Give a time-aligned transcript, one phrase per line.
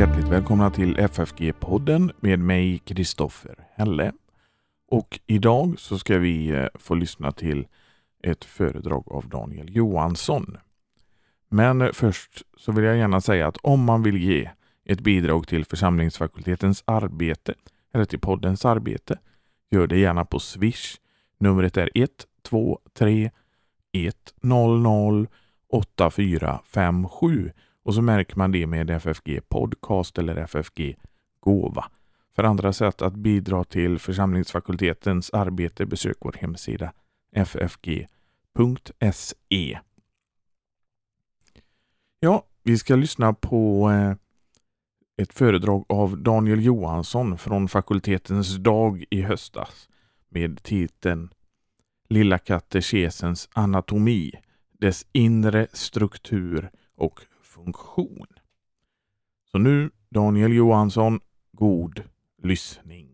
[0.00, 4.12] Hjärtligt välkomna till FFG-podden med mig Kristoffer Helle.
[4.88, 7.66] Och idag så ska vi eh, få lyssna till
[8.22, 10.56] ett föredrag av Daniel Johansson.
[11.48, 14.50] Men eh, först så vill jag gärna säga att om man vill ge
[14.84, 17.54] ett bidrag till församlingsfakultetens arbete
[17.94, 19.18] eller till poddens arbete,
[19.70, 20.96] gör det gärna på Swish.
[21.38, 23.30] Numret är 123
[24.42, 25.26] 100
[25.70, 27.52] 8457
[27.82, 30.96] och så märker man det med FFG Podcast eller FFG
[31.40, 31.90] Gåva.
[32.36, 36.92] För andra sätt att bidra till församlingsfakultetens arbete besök vår hemsida
[37.36, 38.08] ffg.se.
[42.20, 44.14] Ja, vi ska lyssna på eh,
[45.22, 49.88] ett föredrag av Daniel Johansson från fakultetens dag i höstas
[50.28, 51.30] med titeln
[52.08, 54.32] Lilla katekesens anatomi,
[54.78, 57.20] dess inre struktur och
[57.64, 58.26] funktion.
[59.50, 61.20] Så nu Daniel Johansson,
[61.52, 62.02] god
[62.42, 63.10] lyssning.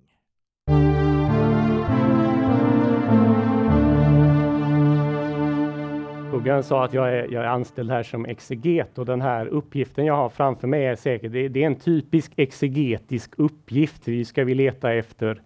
[6.29, 10.05] Skuggan sa att jag är, jag är anställd här som exeget och den här uppgiften
[10.05, 14.09] jag har framför mig är säkert, det, det är en typisk exegetisk uppgift.
[14.09, 15.43] Vi ska vi leta efter,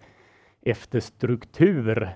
[0.61, 2.09] efter struktur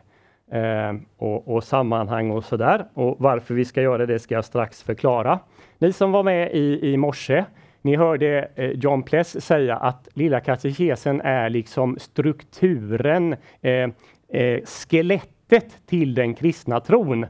[0.52, 2.86] Eh, och, och, sammanhang och sådär.
[2.94, 5.40] Och varför vi ska göra det ska jag strax förklara.
[5.78, 7.46] Ni som var med i, i morse,
[7.82, 13.90] ni hörde eh, John Pless säga att Lilla katekesen är liksom strukturen, eh,
[14.30, 17.26] eh, skelettet till den kristna tron.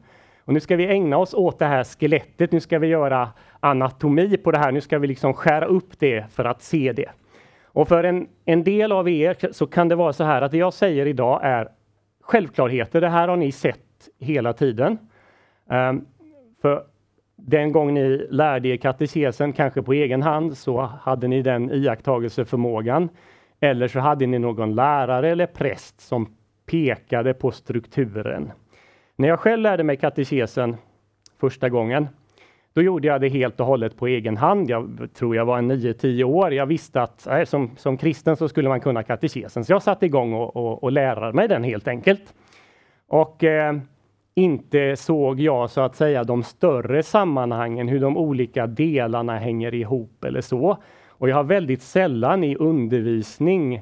[0.46, 2.52] Och nu ska vi ägna oss åt det här skelettet.
[2.52, 4.72] Nu ska vi göra anatomi på det här.
[4.72, 7.10] Nu ska vi liksom skära upp det för att se det.
[7.64, 10.58] Och för en, en del av er så kan det vara så här att det
[10.58, 11.68] jag säger idag är
[12.26, 13.02] självklarheter.
[13.02, 14.98] Det här har ni sett hela tiden.
[15.70, 16.06] Um,
[16.62, 16.84] för
[17.36, 23.10] den gång ni lärde er katekesen, kanske på egen hand, så hade ni den iakttagelseförmågan.
[23.60, 26.36] Eller så hade ni någon lärare eller präst som
[26.66, 28.52] pekade på strukturen.
[29.16, 30.76] När jag själv lärde mig katekesen
[31.40, 32.08] första gången,
[32.76, 34.70] då gjorde jag det helt och hållet på egen hand.
[34.70, 36.54] Jag tror jag var 9-10 år.
[36.54, 40.06] Jag visste att äh, som, som kristen så skulle man kunna katekesen, så jag satte
[40.06, 42.34] igång och, och, och lärde mig den helt enkelt.
[43.08, 43.76] Och eh,
[44.34, 50.24] inte såg jag så att säga de större sammanhangen, hur de olika delarna hänger ihop
[50.24, 50.78] eller så.
[51.10, 53.82] Och jag har väldigt sällan i undervisning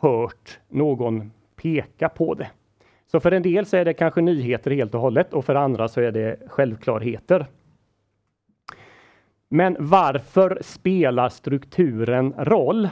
[0.00, 2.50] hört någon peka på det.
[3.10, 5.88] Så för en del så är det kanske nyheter helt och hållet och för andra
[5.88, 7.46] så är det självklarheter.
[9.48, 12.88] Men varför spelar strukturen roll?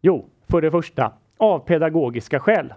[0.00, 2.74] Jo, för det första av pedagogiska skäl.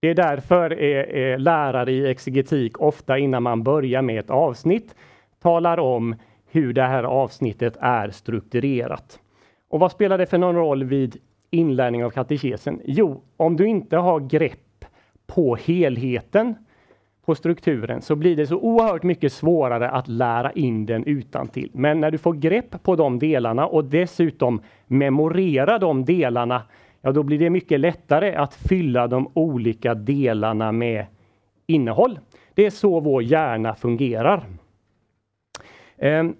[0.00, 4.94] Det är därför är, är lärare i exegetik ofta innan man börjar med ett avsnitt
[5.42, 6.14] talar om
[6.50, 9.20] hur det här avsnittet är strukturerat.
[9.68, 11.16] Och vad spelar det för någon roll vid
[11.50, 12.80] inlärning av katekesen?
[12.84, 14.84] Jo, om du inte har grepp
[15.26, 16.54] på helheten,
[17.26, 21.70] på strukturen, så blir det så oerhört mycket svårare att lära in den utan till.
[21.72, 26.62] Men när du får grepp på de delarna och dessutom memorera de delarna
[27.02, 31.06] ja då blir det mycket lättare att fylla de olika delarna med
[31.66, 32.18] innehåll.
[32.54, 34.46] Det är så vår hjärna fungerar.
[35.96, 36.36] Ehm,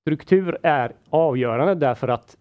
[0.00, 2.36] struktur är avgörande därför att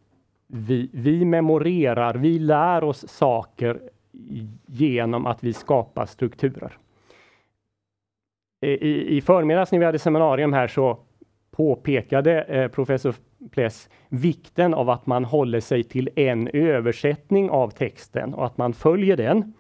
[0.48, 3.80] vi, vi memorerar, vi lär oss saker
[4.66, 6.78] genom att vi skapar strukturer.
[8.62, 11.00] I, i förmiddags när vi hade seminarium här så
[11.52, 13.16] påpekade eh, professor
[13.52, 18.74] Pless vikten av att man håller sig till en översättning av texten och att man
[18.74, 19.54] följer den.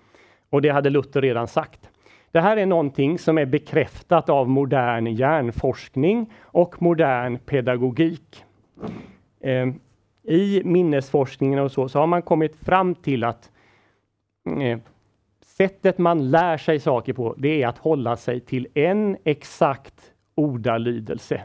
[0.49, 1.89] Och det hade Luther redan sagt.
[2.31, 8.43] Det här är någonting som är bekräftat av modern hjärnforskning och modern pedagogik.
[9.39, 9.67] Eh,
[10.23, 13.51] I minnesforskningen och så, så har man kommit fram till att
[14.61, 14.79] Eh,
[15.45, 21.43] sättet man lär sig saker på, det är att hålla sig till en exakt ordalydelse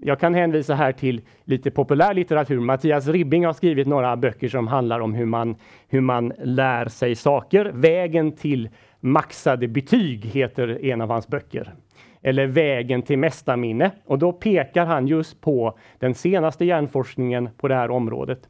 [0.00, 2.60] jag kan hänvisa här till lite populär litteratur.
[2.60, 5.56] Mattias Ribbing har skrivit några böcker som handlar om hur man,
[5.88, 7.70] hur man lär sig saker.
[7.74, 8.68] Vägen till
[9.00, 11.74] maxade betyg heter en av hans böcker.
[12.22, 13.90] Eller Vägen till mästarminne.
[14.04, 18.48] Och då pekar han just på den senaste hjärnforskningen på det här området.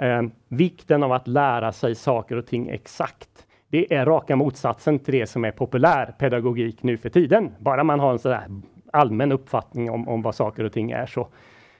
[0.00, 3.46] Eh, vikten av att lära sig saker och ting exakt.
[3.68, 7.50] Det är raka motsatsen till det som är populär pedagogik nu för tiden.
[7.58, 8.46] Bara man har en sådär
[8.92, 11.28] allmän uppfattning om, om vad saker och ting är så,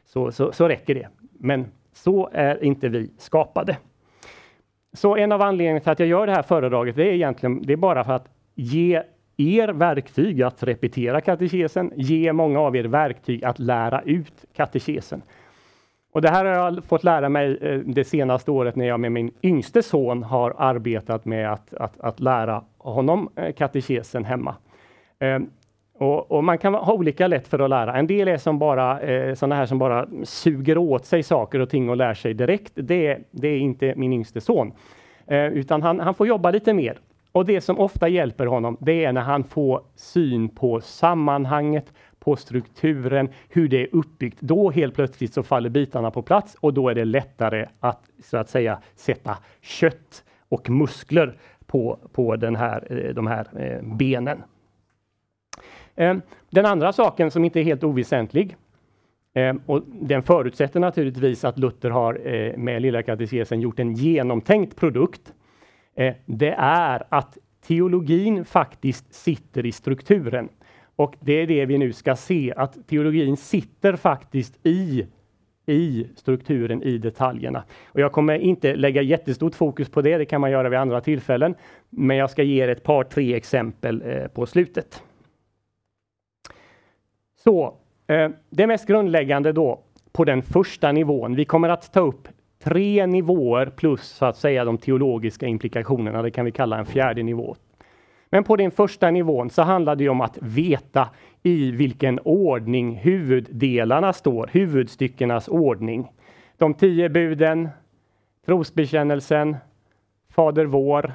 [0.04, 1.08] så, så, så räcker det.
[1.32, 3.76] Men så är inte vi skapade.
[4.92, 7.72] Så en av anledningarna till att jag gör det här föredraget, det är egentligen det
[7.72, 9.02] är bara för att ge
[9.36, 15.22] er verktyg att repetera katekesen, ge många av er verktyg att lära ut katekesen.
[16.16, 19.12] Och det här har jag fått lära mig eh, det senaste året när jag med
[19.12, 24.54] min yngste son har arbetat med att, att, att lära honom eh, katekesen hemma.
[25.18, 25.50] Ehm,
[25.98, 27.96] och, och, man kan ha olika lätt för att lära.
[27.96, 31.70] En del är som bara eh, sådana här som bara suger åt sig saker och
[31.70, 32.72] ting och lär sig direkt.
[32.74, 34.72] Det, det är inte min yngste son,
[35.26, 36.98] eh, utan han, han får jobba lite mer.
[37.32, 41.92] Och det som ofta hjälper honom, det är när han får syn på sammanhanget,
[42.26, 44.40] på strukturen, hur det är uppbyggt.
[44.40, 48.36] Då helt plötsligt så faller bitarna på plats och då är det lättare att så
[48.36, 51.36] att säga sätta kött och muskler
[51.66, 54.42] på, på den här, eh, de här eh, benen.
[55.94, 56.16] Eh,
[56.50, 58.56] den andra saken som inte är helt oväsentlig
[59.66, 62.20] och den förutsätter naturligtvis att Luther har
[62.56, 65.32] med Lilla katekesen gjort en genomtänkt produkt.
[66.26, 70.48] Det är att teologin faktiskt sitter i strukturen.
[70.96, 75.06] Och det är det vi nu ska se, att teologin sitter faktiskt i,
[75.66, 77.64] i strukturen, i detaljerna.
[77.86, 81.00] Och jag kommer inte lägga jättestort fokus på det, det kan man göra vid andra
[81.00, 81.54] tillfällen.
[81.90, 85.02] Men jag ska ge er ett par, tre exempel eh, på slutet.
[87.36, 87.74] Så,
[88.06, 89.80] eh, det mest grundläggande då
[90.12, 91.36] på den första nivån.
[91.36, 92.28] Vi kommer att ta upp
[92.62, 96.22] tre nivåer plus så att säga de teologiska implikationerna.
[96.22, 97.56] Det kan vi kalla en fjärde nivå.
[98.30, 101.08] Men på den första nivån så handlar det om att veta
[101.42, 106.12] i vilken ordning huvuddelarna står, huvudstyckenas ordning.
[106.58, 107.68] De tio buden,
[108.46, 109.56] trosbekännelsen,
[110.28, 111.12] Fader vår,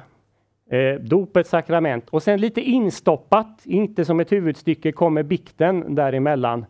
[0.70, 6.66] eh, dopets sakrament och sen lite instoppat, inte som ett huvudstycke, kommer bikten däremellan.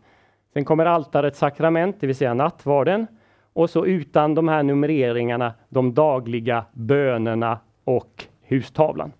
[0.52, 3.06] Sen kommer altarets sakrament, det vill säga nattvarden.
[3.52, 9.12] Och så utan de här numreringarna, de dagliga bönerna och hustavlan.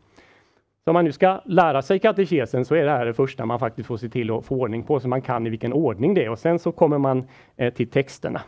[0.85, 3.59] Så om man nu ska lära sig katekesen så är det här det första man
[3.59, 6.25] faktiskt får se till att få ordning på så man kan i vilken ordning det
[6.25, 7.25] är och sen så kommer man
[7.57, 8.43] eh, till texterna.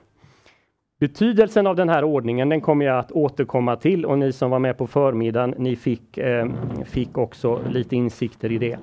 [1.01, 4.59] Betydelsen av den här ordningen den kommer jag att återkomma till och ni som var
[4.59, 6.49] med på förmiddagen ni fick, eh,
[6.85, 8.79] fick också lite insikter i det.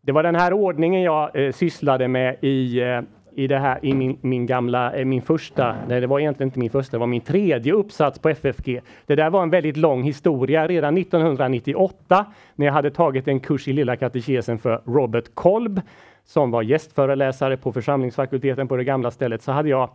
[0.00, 3.00] Det var den här ordningen jag eh, sysslade med i eh,
[3.36, 6.58] i det här i min, min gamla, eh, min första, nej det var egentligen inte
[6.58, 8.80] min första, det var min tredje uppsats på FFG.
[9.06, 10.66] Det där var en väldigt lång historia.
[10.66, 15.80] Redan 1998 när jag hade tagit en kurs i Lilla katekesen för Robert Kolb
[16.24, 19.90] som var gästföreläsare på församlingsfakulteten på det gamla stället så hade jag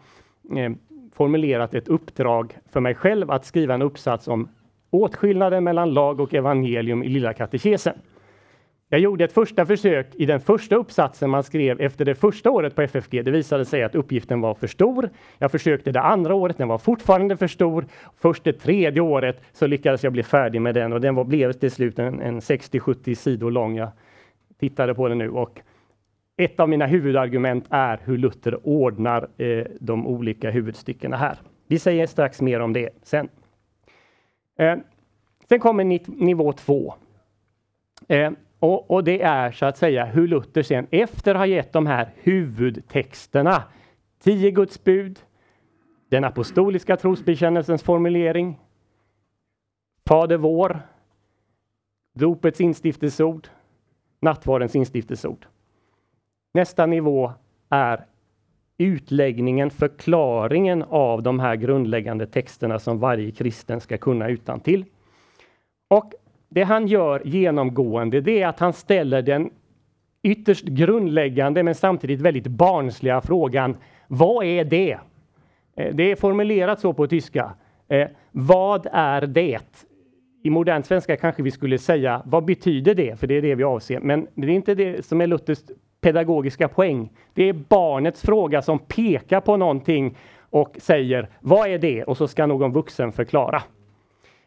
[0.55, 0.71] eh,
[1.13, 4.49] formulerat ett uppdrag för mig själv att skriva en uppsats om
[4.89, 7.93] åtskillnaden mellan lag och evangelium i Lilla katekesen.
[8.91, 12.75] Jag gjorde ett första försök i den första uppsatsen man skrev efter det första året
[12.75, 13.25] på FFG.
[13.25, 15.09] Det visade sig att uppgiften var för stor.
[15.37, 17.85] Jag försökte det andra året, den var fortfarande för stor.
[18.17, 21.53] Först det tredje året så lyckades jag bli färdig med den och den var, blev
[21.53, 23.77] till slut en, en 60-70 sidor lång.
[23.77, 23.91] Jag
[24.59, 25.61] tittade på den nu och
[26.37, 31.39] ett av mina huvudargument är hur Luther ordnar eh, de olika huvudstyckena här.
[31.67, 33.29] Vi säger strax mer om det sen.
[34.59, 34.77] Eh,
[35.49, 35.83] sen kommer
[36.23, 36.93] nivå två.
[38.07, 41.87] Eh, och, och, det är så att säga hur Luther sen efter har gett de
[41.87, 43.63] här huvudtexterna,
[44.19, 45.19] tio Guds bud,
[46.09, 48.59] den apostoliska trosbekännelsens formulering,
[50.07, 50.81] Fader vår,
[52.13, 53.47] dopets instiftelseord,
[54.21, 55.45] nattvardens instiftelseord.
[56.53, 57.33] Nästa nivå
[57.69, 58.05] är
[58.77, 64.85] utläggningen, förklaringen av de här grundläggande texterna som varje kristen ska kunna utan till.
[65.87, 66.13] Och
[66.49, 69.49] det han gör genomgående, det är att han ställer den
[70.23, 73.77] ytterst grundläggande men samtidigt väldigt barnsliga frågan
[74.07, 74.97] Vad är det?
[75.75, 77.53] Eh, det är formulerat så på tyska.
[77.87, 79.85] Eh, vad är det?
[80.43, 83.19] I modern svenska kanske vi skulle säga Vad betyder det?
[83.19, 83.99] För det är det vi avser.
[83.99, 85.59] Men det är inte det som är Luthers
[86.01, 87.09] pedagogiska poäng.
[87.33, 90.17] Det är barnets fråga som pekar på någonting
[90.49, 92.03] och säger Vad är det?
[92.03, 93.61] Och så ska någon vuxen förklara.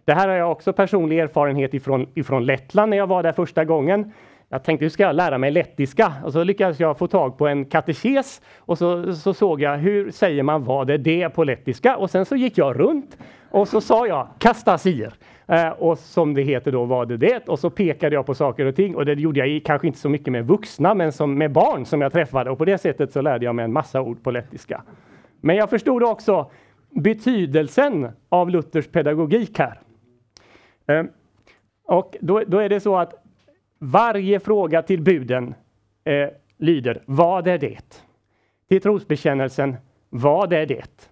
[0.04, 3.64] Det här har jag också personlig erfarenhet ifrån, ifrån Lettland när jag var där första
[3.64, 4.12] gången.
[4.48, 6.12] Jag tänkte, hur ska jag lära mig lettiska?
[6.24, 10.10] Och så lyckades jag få tag på en katekes och så, så såg jag, hur
[10.10, 11.96] säger man vad är det på lettiska?
[11.96, 13.18] Och sen så gick jag runt
[13.50, 15.12] och så sa jag kastasir.
[15.46, 17.48] Eh, och som det heter då ”vad är det.
[17.48, 20.08] Och så pekade jag på saker och ting och det gjorde jag kanske inte så
[20.08, 23.20] mycket med vuxna men som med barn som jag träffade och på det sättet så
[23.20, 24.82] lärde jag mig en massa ord på lettiska.
[25.40, 26.50] Men jag förstod också
[26.90, 29.80] betydelsen av Luthers pedagogik här.
[30.86, 31.08] Ehm,
[31.84, 33.14] och då, då, är det så att
[33.78, 35.54] varje fråga till buden
[36.04, 38.04] eh, lyder Vad är det?
[38.68, 39.76] Till trosbekännelsen
[40.08, 41.10] Vad är det?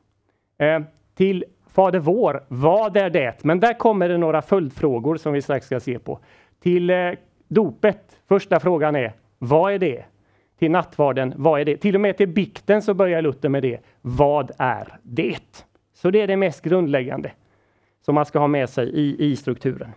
[0.59, 0.81] Eh,
[1.15, 3.45] till Fader vår, vad är det?
[3.45, 6.19] Men där kommer det några följdfrågor som vi strax ska se på.
[6.61, 7.13] Till eh,
[7.49, 10.05] dopet, första frågan är vad är det?
[10.59, 11.77] Till nattvarden, vad är det?
[11.77, 13.79] Till och med till bikten så börjar Luther med det.
[14.01, 15.65] Vad är det?
[15.93, 17.33] Så det är det mest grundläggande
[18.01, 19.91] som man ska ha med sig i, i strukturen.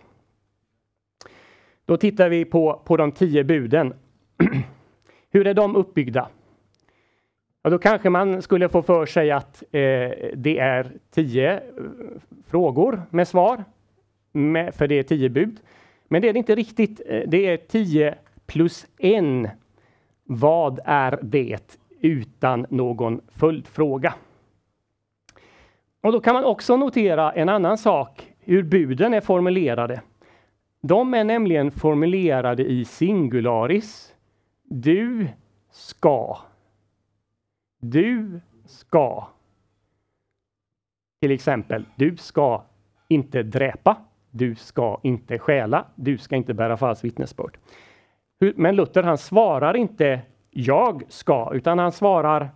[1.84, 3.94] Då tittar vi på, på de tio buden.
[5.30, 6.28] Hur är de uppbyggda?
[7.62, 11.60] Ja, då kanske man skulle få för sig att eh, det är tio eh,
[12.46, 13.64] frågor med svar,
[14.32, 15.60] med, för det är tio bud.
[16.08, 17.00] Men det är det inte riktigt.
[17.06, 18.14] Eh, det är tio
[18.46, 19.48] plus en.
[20.24, 21.78] Vad är det?
[22.00, 24.14] Utan någon följdfråga.
[26.04, 30.02] Och då kan man också notera en annan sak, hur buden är formulerade.
[30.80, 34.14] De är nämligen formulerade i singularis.
[34.62, 35.28] Du
[35.70, 36.38] ska.
[37.80, 39.28] Du ska.
[41.20, 42.62] Till exempel, du ska
[43.08, 43.96] inte dräpa.
[44.30, 45.86] Du ska inte stjäla.
[45.94, 47.58] Du ska inte bära falskt vittnesbörd.
[48.56, 50.20] Men Luther han svarar inte
[50.50, 52.50] jag ska, utan han svarar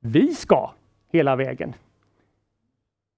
[0.00, 0.70] vi ska
[1.12, 1.74] hela vägen.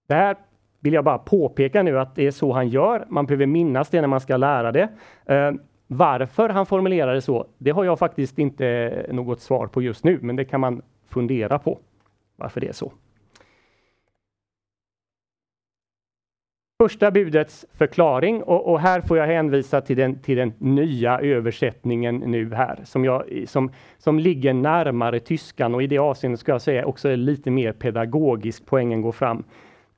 [0.09, 0.37] Det här
[0.81, 3.07] vill jag bara påpeka nu att det är så han gör.
[3.09, 4.89] Man behöver minnas det när man ska lära det.
[5.27, 5.53] Eh,
[5.87, 10.19] varför han formulerar det så, det har jag faktiskt inte något svar på just nu,
[10.23, 11.79] men det kan man fundera på
[12.37, 12.93] varför det är så.
[16.83, 22.17] Första budets förklaring och, och, här får jag hänvisa till den, till den nya översättningen
[22.17, 26.63] nu här som, jag, som, som ligger närmare tyskan och i det avseendet ska jag
[26.63, 28.63] säga också är lite mer pedagogisk.
[28.67, 29.45] Poängen går fram.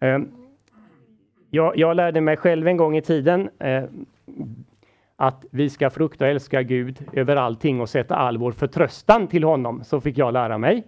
[0.00, 0.28] Ehm,
[1.50, 3.84] jag, jag, lärde mig själv en gång i tiden eh,
[5.16, 9.44] att vi ska frukta och älska Gud över allting och sätta all vår förtröstan till
[9.44, 9.84] honom.
[9.84, 10.84] Så fick jag lära mig.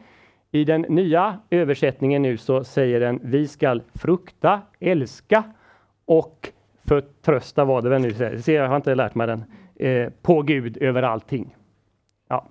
[0.50, 5.44] I den nya översättningen nu så säger den vi ska frukta, älska
[6.04, 6.52] och
[6.84, 8.40] förtrösta var det väl nu.
[8.42, 9.44] Se, jag har inte lärt mig den.
[9.76, 11.56] Eh, på Gud över allting.
[12.28, 12.48] Ja.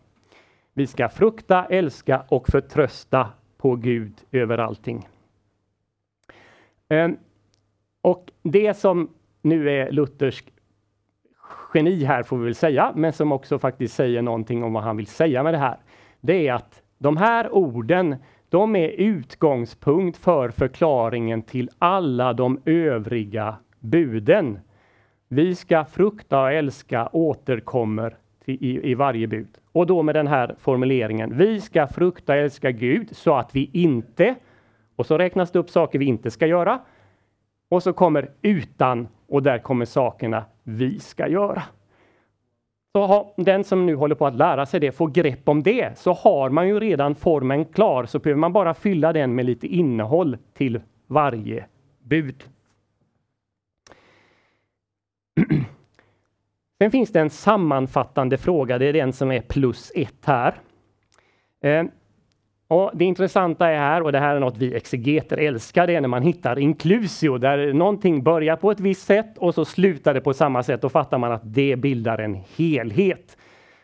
[0.74, 3.28] Vi ska frukta, älska och förtrösta
[3.58, 5.08] på Gud över allting.
[6.92, 7.10] Eh,
[8.02, 9.10] och det som
[9.42, 10.44] nu är Luthers
[11.74, 14.98] geni här får vi väl säga, men som också faktiskt säger någonting om vad han
[14.98, 15.78] vill säga med det här.
[16.22, 18.16] Det är att de här orden,
[18.50, 24.60] de är utgångspunkt för förklaringen till alla de övriga buden.
[25.28, 29.58] Vi ska frukta och älska återkommer i, i varje bud.
[29.72, 31.38] Och då med den här formuleringen.
[31.38, 34.36] Vi ska frukta och älska Gud så att vi inte,
[35.02, 36.80] och så räknas det upp saker vi inte ska göra.
[37.70, 41.64] Och så kommer utan och där kommer sakerna vi ska göra.
[42.94, 45.98] Så ha, den som nu håller på att lära sig det får grepp om det,
[45.98, 49.68] så har man ju redan formen klar, så behöver man bara fylla den med lite
[49.68, 51.66] innehåll till varje
[52.00, 52.44] bud.
[56.80, 60.62] Sen finns det en sammanfattande fråga, det är den som är plus ett här.
[61.62, 61.86] Eh,
[62.72, 66.02] och det intressanta är här, och det här är något vi exegeter älskar, det är
[66.02, 70.22] när man hittar inklusio, där någonting börjar på ett visst sätt och så slutar det
[70.22, 70.82] på samma sätt.
[70.82, 73.38] Då fattar man att det bildar en helhet.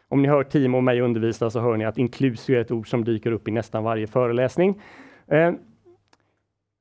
[0.08, 2.90] Om ni hör Timo och mig undervisa så hör ni att inklusio är ett ord
[2.90, 4.82] som dyker upp i nästan varje föreläsning.
[5.28, 5.52] Eh,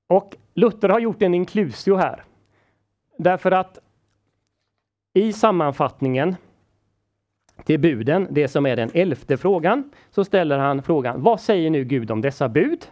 [0.08, 2.24] och Luther har gjort en inklusio här.
[3.18, 3.78] Därför att
[5.14, 6.36] i sammanfattningen
[7.64, 11.84] till buden, det som är den elfte frågan, så ställer han frågan Vad säger nu
[11.84, 12.86] Gud om dessa bud?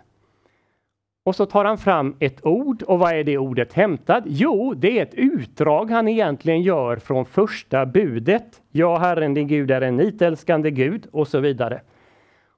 [1.24, 4.24] Och så tar han fram ett ord och vad är det ordet hämtat?
[4.26, 8.62] Jo, det är ett utdrag han egentligen gör från första budet.
[8.70, 11.80] Ja, Herren din Gud är en nitälskande Gud och så vidare.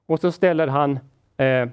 [0.05, 0.99] Och så ställer han,
[1.37, 1.69] eh,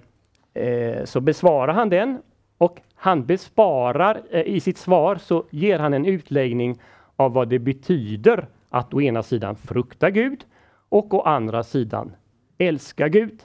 [0.64, 2.22] eh, så besvarar han den
[2.58, 6.78] och han besparar eh, i sitt svar så ger han en utläggning
[7.16, 10.44] av vad det betyder att å ena sidan frukta Gud
[10.88, 12.16] och å andra sidan
[12.58, 13.42] älska Gud.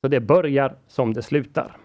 [0.00, 1.76] Så det börjar som det slutar.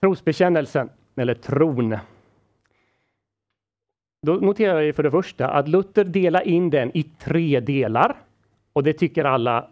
[0.00, 1.96] Trosbekännelsen, eller tron.
[4.22, 8.16] Då noterar vi för det första att Luther delar in den i tre delar.
[8.72, 9.68] Och det tycker alla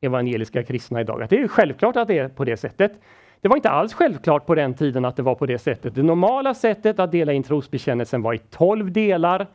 [0.00, 3.00] evangeliska kristna idag, att det är självklart att det är på det sättet.
[3.40, 5.94] Det var inte alls självklart på den tiden att det var på det sättet.
[5.94, 9.46] Det normala sättet att dela in trosbekännelsen var i tolv delar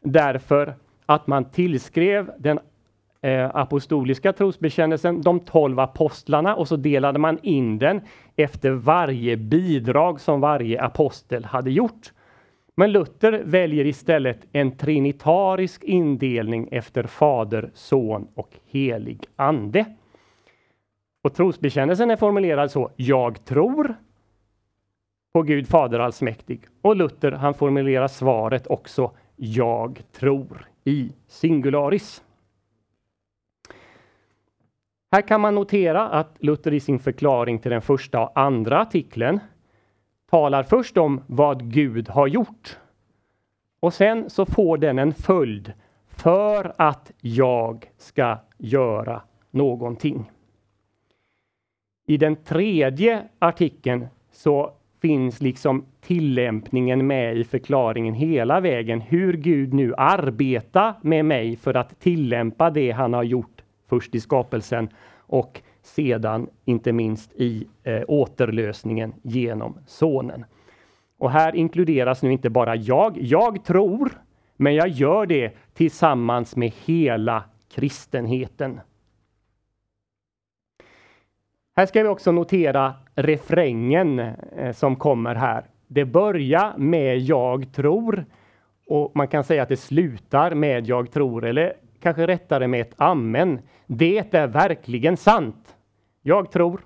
[0.00, 0.74] därför
[1.06, 2.58] att man tillskrev den
[3.22, 8.00] eh, apostoliska trosbekännelsen, de tolv apostlarna och så delade man in den
[8.36, 12.12] efter varje bidrag som varje apostel hade gjort.
[12.74, 19.84] Men Luther väljer istället en trinitarisk indelning efter Fader, Son och helig Ande.
[21.22, 22.90] Och trosbekännelsen är formulerad så.
[22.96, 23.94] Jag tror.
[25.32, 26.66] på Gud Fader allsmäktig.
[26.82, 32.22] Och Luther han formulerar svaret också Jag tror i singularis.
[35.12, 39.40] Här kan man notera att Luther i sin förklaring till den första och andra artikeln
[40.30, 42.78] talar först om vad Gud har gjort.
[43.80, 45.72] Och sen så får den en följd
[46.06, 50.30] för att jag ska göra någonting.
[52.06, 59.00] I den tredje artikeln så finns liksom tillämpningen med i förklaringen hela vägen.
[59.00, 64.20] Hur Gud nu arbetar med mig för att tillämpa det han har gjort först i
[64.20, 70.44] skapelsen och sedan inte minst i eh, återlösningen genom Sonen.
[71.18, 73.18] Och här inkluderas nu inte bara jag.
[73.20, 74.12] Jag tror,
[74.56, 77.44] men jag gör det tillsammans med hela
[77.74, 78.80] kristenheten.
[81.76, 85.64] Här ska vi också notera refrängen eh, som kommer här.
[85.86, 88.24] Det börjar med jag tror
[88.86, 92.94] och man kan säga att det slutar med jag tror eller kanske rättare med ett
[92.96, 93.60] amen.
[93.86, 95.76] Det är verkligen sant.
[96.22, 96.80] Jag tror.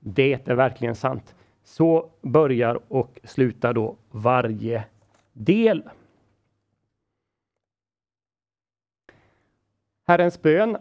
[0.00, 1.34] Det är verkligen sant.
[1.64, 4.84] Så börjar och slutar då varje
[5.32, 5.82] del.
[10.06, 10.76] Herrens bön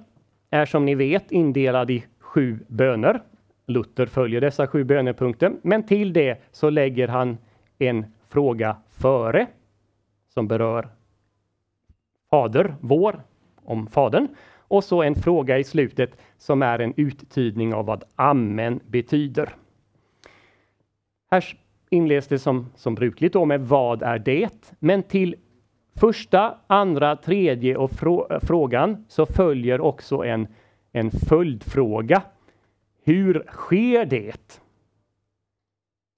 [0.49, 3.21] är som ni vet indelad i sju böner.
[3.69, 7.37] Luther följer dessa sju bönepunkter, men till det så lägger han
[7.77, 9.47] en fråga före
[10.33, 10.89] som berör
[12.29, 13.23] Fader vår,
[13.63, 18.79] om Fadern, och så en fråga i slutet som är en uttydning av vad Amen
[18.85, 19.49] betyder.
[21.31, 21.43] Här
[21.89, 24.73] inleds det som, som brukligt då med vad är det?
[24.79, 25.35] Men till
[25.95, 27.91] första, andra, tredje och
[28.41, 30.47] frågan så följer också en,
[30.91, 32.21] en följdfråga
[33.03, 34.61] hur sker det?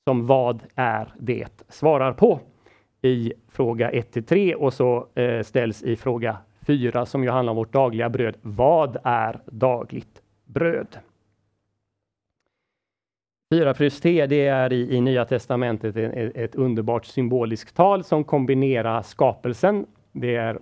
[0.08, 2.40] Som vad är det svarar på
[3.02, 7.58] i fråga 1 3 och så eh, ställs i fråga 4 som ju handlar om
[7.58, 8.38] vårt dagliga bröd.
[8.42, 10.98] Vad är dagligt bröd?
[13.54, 18.24] 4 plus T det är i, i Nya Testamentet ett, ett underbart symboliskt tal som
[18.24, 20.60] kombinerar skapelsen, det är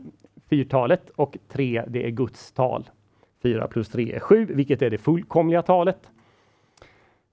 [0.50, 2.90] fyrtalet, och 3 det är Guds tal.
[3.42, 6.10] 4 plus 3 är 7, vilket är det fullkomliga talet.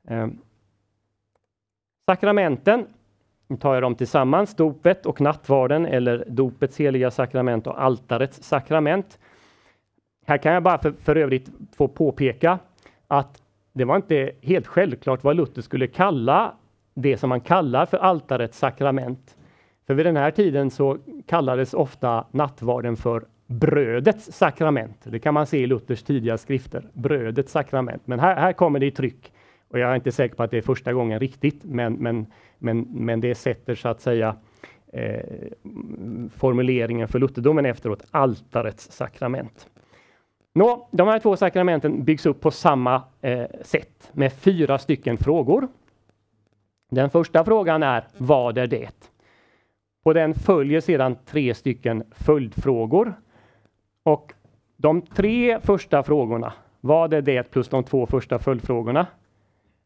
[0.08, 0.26] Eh,
[2.06, 2.86] sakramenten
[3.60, 9.18] tar jag dem tillsammans, dopet och nattvarden eller dopets heliga sakrament och altarets sakrament.
[10.26, 12.58] Här kan jag bara för, för övrigt få påpeka
[13.06, 13.42] att
[13.72, 16.54] det var inte helt självklart vad Luther skulle kalla
[16.94, 19.36] det som man kallar för altarets sakrament.
[19.86, 25.00] För vid den här tiden så kallades ofta nattvarden för brödets sakrament.
[25.04, 28.02] Det kan man se i Luthers tidiga skrifter, brödets sakrament.
[28.04, 29.32] Men här, här kommer det i tryck
[29.68, 32.26] och jag är inte säker på att det är första gången riktigt, men, men,
[32.58, 34.36] men, men det sätter så att säga
[34.92, 35.20] eh,
[36.34, 39.68] formuleringen för lutherdomen efteråt, altarets sakrament.
[40.54, 45.68] Nå, de här två sakramenten byggs upp på samma eh, sätt med fyra stycken frågor.
[46.90, 49.10] Den första frågan är Vad är det?
[50.04, 53.14] På den följer sedan tre stycken följdfrågor.
[54.06, 54.32] Och
[54.76, 59.06] de tre första frågorna, vad är det plus de två första följdfrågorna,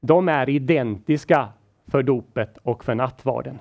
[0.00, 1.48] de är identiska
[1.86, 3.60] för dopet och för nattvarden.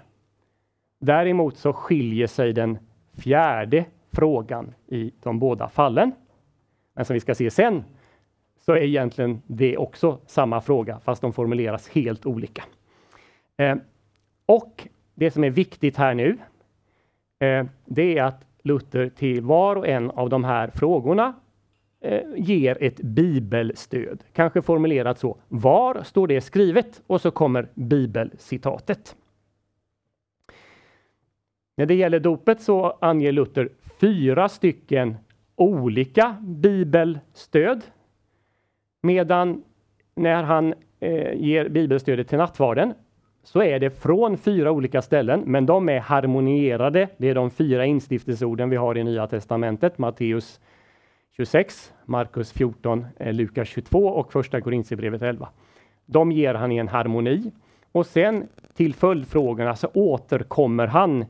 [0.99, 2.77] Däremot så skiljer sig den
[3.13, 6.11] fjärde frågan i de båda fallen.
[6.93, 7.83] Men som vi ska se sen
[8.57, 12.63] så är egentligen det också samma fråga fast de formuleras helt olika.
[13.57, 13.75] Eh,
[14.45, 16.37] och det som är viktigt här nu,
[17.39, 21.33] eh, det är att Luther till var och en av de här frågorna
[22.01, 24.23] eh, ger ett bibelstöd.
[24.33, 25.37] Kanske formulerat så.
[25.47, 27.01] Var står det skrivet?
[27.07, 29.15] Och så kommer bibelcitatet.
[31.77, 33.69] När det gäller dopet så anger Luther
[33.99, 35.17] fyra stycken
[35.55, 37.81] olika bibelstöd.
[39.01, 39.63] Medan
[40.15, 42.93] när han eh, ger bibelstödet till nattvarden
[43.43, 47.07] så är det från fyra olika ställen, men de är harmonierade.
[47.17, 50.59] Det är de fyra instiftelseorden vi har i Nya Testamentet, Matteus
[51.37, 55.49] 26, Markus 14, eh, Lukas 22 och första Korintierbrevet 11.
[56.05, 57.51] De ger han i en harmoni
[57.91, 61.25] och sen till följdfrågorna så återkommer han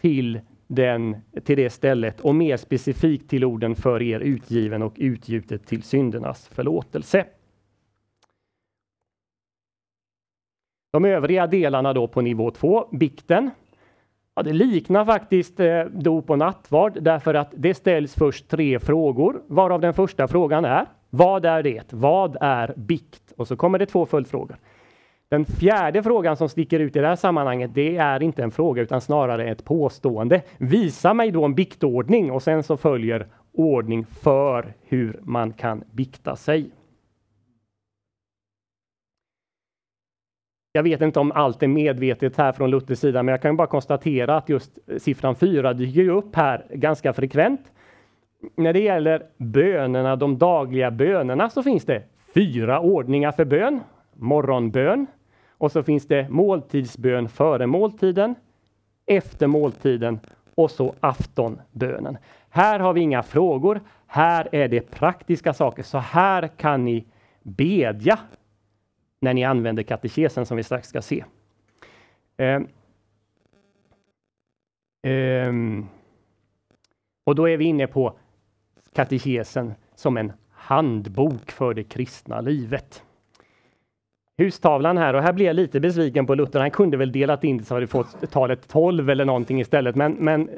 [0.00, 5.66] till, den, till det stället och mer specifikt till orden för er utgiven och utgjutet
[5.66, 7.24] till syndernas förlåtelse.
[10.90, 13.50] De övriga delarna då på nivå 2, bikten,
[14.34, 19.42] Ja, det liknar faktiskt eh, dop och nattvard därför att det ställs först tre frågor
[19.46, 21.92] varav den första frågan är Vad är det?
[21.92, 23.32] Vad är bikt?
[23.36, 24.56] Och så kommer det två följdfrågor.
[25.28, 28.82] Den fjärde frågan som sticker ut i det här sammanhanget, det är inte en fråga
[28.82, 30.42] utan snarare ett påstående.
[30.58, 36.36] Visa mig då en biktordning och sen så följer ordning för hur man kan bikta
[36.36, 36.70] sig.
[40.72, 43.66] Jag vet inte om allt är medvetet här från Luthers sida, men jag kan bara
[43.66, 47.60] konstatera att just eh, siffran 4 dyker upp här ganska frekvent.
[48.56, 52.02] När det gäller bönerna, de dagliga bönerna, så finns det
[52.34, 53.80] fyra ordningar för bön.
[54.14, 55.06] Morgonbön
[55.58, 58.34] och så finns det måltidsbön före måltiden,
[59.06, 60.20] efter måltiden
[60.54, 62.18] och så aftonbönen.
[62.50, 63.80] Här har vi inga frågor.
[64.06, 65.82] Här är det praktiska saker.
[65.82, 67.04] Så här kan ni
[67.42, 68.18] bedja
[69.20, 71.24] när ni använder katekesen som vi strax ska se.
[72.36, 72.60] Eh,
[75.12, 75.52] eh,
[77.24, 78.18] och då är vi inne på
[78.94, 83.02] katekesen som en handbok för det kristna livet.
[84.38, 86.60] Hustavlan här och här blir jag lite besviken på Luther.
[86.60, 89.96] Han kunde väl delat in det så hade fått talet 12 eller någonting istället.
[89.96, 90.50] Men, men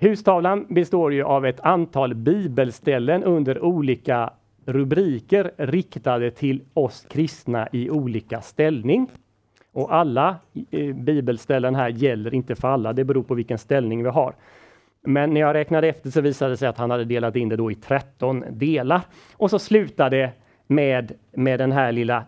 [0.00, 4.32] hustavlan består ju av ett antal bibelställen under olika
[4.66, 9.10] rubriker riktade till oss kristna i olika ställning.
[9.72, 10.36] Och alla
[10.70, 14.34] eh, bibelställen här gäller inte för alla, det beror på vilken ställning vi har.
[15.04, 17.56] Men när jag räknade efter så visade det sig att han hade delat in det
[17.56, 19.00] då i 13 delar.
[19.36, 20.32] Och så slutade det
[20.66, 22.24] med, med den här lilla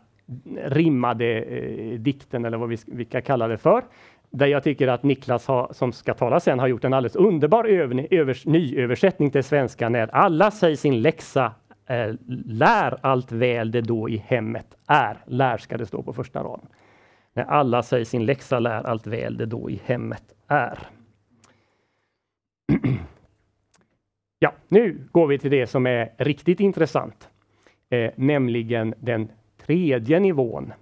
[0.65, 3.85] rimmade eh, dikten eller vad vi, vi ska kalla det för.
[4.31, 7.65] Där jag tycker att Niklas har, som ska tala sen har gjort en alldeles underbar
[7.65, 11.53] övning, övers, nyöversättning till svenska när alla säger sin läxa
[11.87, 12.15] eh,
[12.47, 15.19] lär allt väl det då i hemmet är.
[15.27, 16.67] Lär ska det stå på första raden.
[17.35, 20.79] När alla säger sin läxa lär allt väl det då i hemmet är.
[24.39, 27.29] Ja, nu går vi till det som är riktigt intressant,
[27.91, 29.29] eh, nämligen den
[29.67, 30.73] tredje nivån.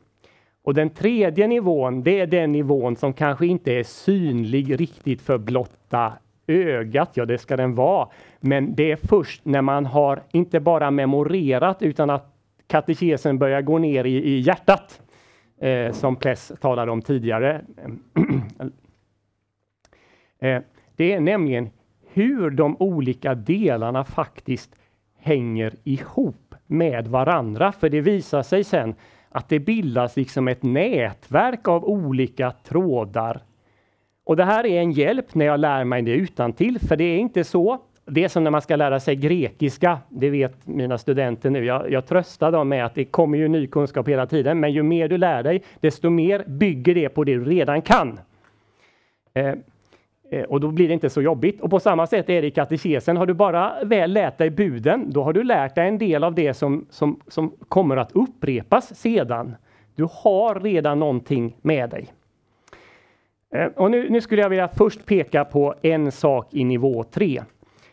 [0.62, 5.38] Och den tredje nivån, det är den nivån som kanske inte är synlig riktigt för
[5.38, 6.12] blotta
[6.46, 7.10] ögat.
[7.14, 8.08] Ja, det ska den vara.
[8.44, 12.34] Men det är först när man har inte bara memorerat utan att
[12.66, 15.02] katekesen börjar gå ner i, i hjärtat,
[15.60, 17.64] eh, som Pless talade om tidigare.
[20.38, 20.62] eh,
[20.96, 21.70] det är nämligen
[22.12, 24.76] hur de olika delarna faktiskt
[25.18, 27.72] hänger ihop med varandra.
[27.72, 28.94] För det visar sig sen
[29.28, 33.42] att det bildas liksom ett nätverk av olika trådar.
[34.24, 37.04] Och det här är en hjälp när jag lär mig det utan till, för det
[37.04, 37.82] är inte så.
[38.04, 41.64] Det är som när man ska lära sig grekiska, det vet mina studenter nu.
[41.64, 44.82] Jag, jag tröstar dem med att det kommer ju ny kunskap hela tiden, men ju
[44.82, 48.20] mer du lär dig, desto mer bygger det på det du redan kan.
[49.34, 49.54] Eh,
[50.32, 51.60] Eh, och då blir det inte så jobbigt.
[51.60, 53.16] Och på samma sätt är det i katekesen.
[53.16, 56.34] Har du bara väl lärt dig buden, då har du lärt dig en del av
[56.34, 59.54] det som, som, som kommer att upprepas sedan.
[59.94, 62.12] Du har redan någonting med dig.
[63.54, 67.42] Eh, och nu, nu skulle jag vilja först peka på en sak i nivå 3.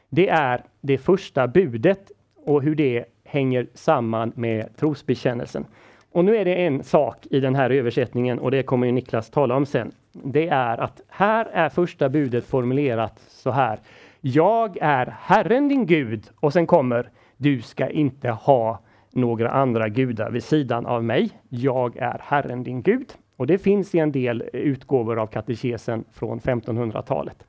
[0.09, 2.11] Det är det första budet
[2.45, 5.65] och hur det hänger samman med trosbekännelsen.
[6.11, 9.29] Och nu är det en sak i den här översättningen och det kommer ju Niklas
[9.29, 9.91] tala om sen.
[10.11, 13.79] Det är att här är första budet formulerat så här.
[14.21, 18.79] Jag är Herren din Gud och sen kommer du ska inte ha
[19.11, 21.29] några andra gudar vid sidan av mig.
[21.49, 23.13] Jag är Herren din Gud.
[23.37, 27.45] Och det finns i en del utgåvor av katekesen från 1500-talet.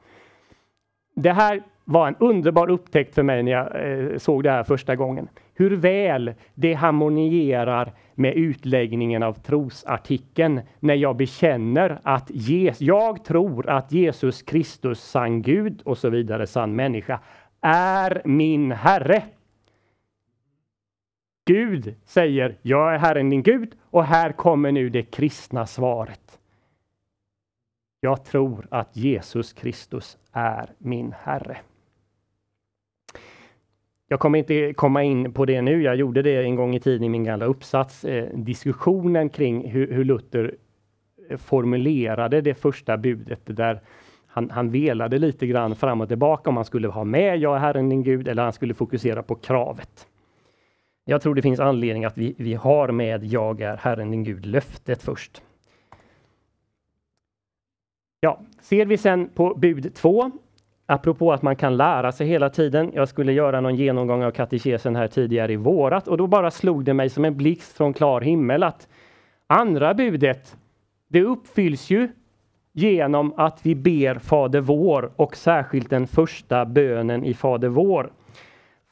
[1.14, 4.96] Det här var en underbar upptäckt för mig när jag eh, såg det här första
[4.96, 5.28] gången.
[5.54, 13.68] Hur väl det harmonierar med utläggningen av trosartikeln när jag bekänner att Jesus, jag tror
[13.68, 17.20] att Jesus Kristus, sann Gud och så vidare, sann människa,
[17.60, 19.22] är min Herre.
[21.46, 26.38] Gud säger, jag är Herren din Gud och här kommer nu det kristna svaret.
[28.00, 31.58] Jag tror att Jesus Kristus är min Herre.
[34.12, 35.82] Jag kommer inte komma in på det nu.
[35.82, 38.04] Jag gjorde det en gång i tiden i min gamla uppsats.
[38.04, 40.54] Eh, diskussionen kring hur, hur, Luther
[41.28, 43.80] eh, formulerade det första budet där
[44.26, 47.60] han, han velade lite grann fram och tillbaka om han skulle ha med Jag är
[47.60, 50.06] Herren din Gud eller han skulle fokusera på kravet.
[51.04, 54.46] Jag tror det finns anledning att vi, vi har med Jag är Herren din Gud
[54.46, 55.42] löftet först.
[58.20, 60.30] Ja, ser vi sen på bud 2
[60.92, 62.90] Apropå att man kan lära sig hela tiden.
[62.94, 66.84] Jag skulle göra någon genomgång av katekesen här tidigare i vårat och då bara slog
[66.84, 68.88] det mig som en blixt från klar himmel att
[69.46, 70.56] andra budet,
[71.08, 72.08] det uppfylls ju
[72.72, 78.12] genom att vi ber Fader vår och särskilt den första bönen i Fader vår.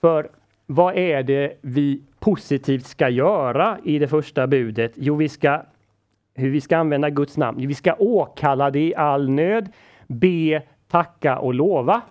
[0.00, 0.30] För
[0.66, 4.92] vad är det vi positivt ska göra i det första budet?
[4.94, 5.62] Jo, vi ska
[6.34, 7.66] hur vi ska använda Guds namn.
[7.66, 9.68] Vi ska åkalla det i all nöd,
[10.06, 12.02] be, tacka och lova.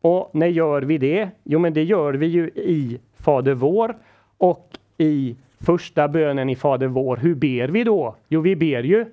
[0.00, 1.30] Och när gör vi det?
[1.44, 3.96] Jo, men det gör vi ju i Fader vår
[4.38, 7.16] och i första bönen i Fader vår.
[7.16, 8.16] Hur ber vi då?
[8.28, 9.06] Jo, vi ber ju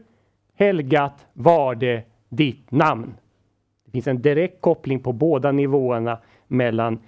[0.55, 3.13] Helgat var det ditt namn.
[3.85, 6.99] Det finns en direkt koppling på båda nivåerna mellan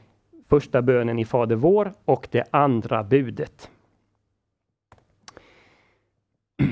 [0.48, 3.69] första bönen i Fader vår och det andra budet.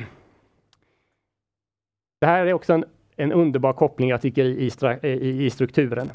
[2.20, 2.86] Det här är också en,
[3.18, 4.72] en underbar koppling jag tycker i,
[5.04, 6.12] i, i strukturen.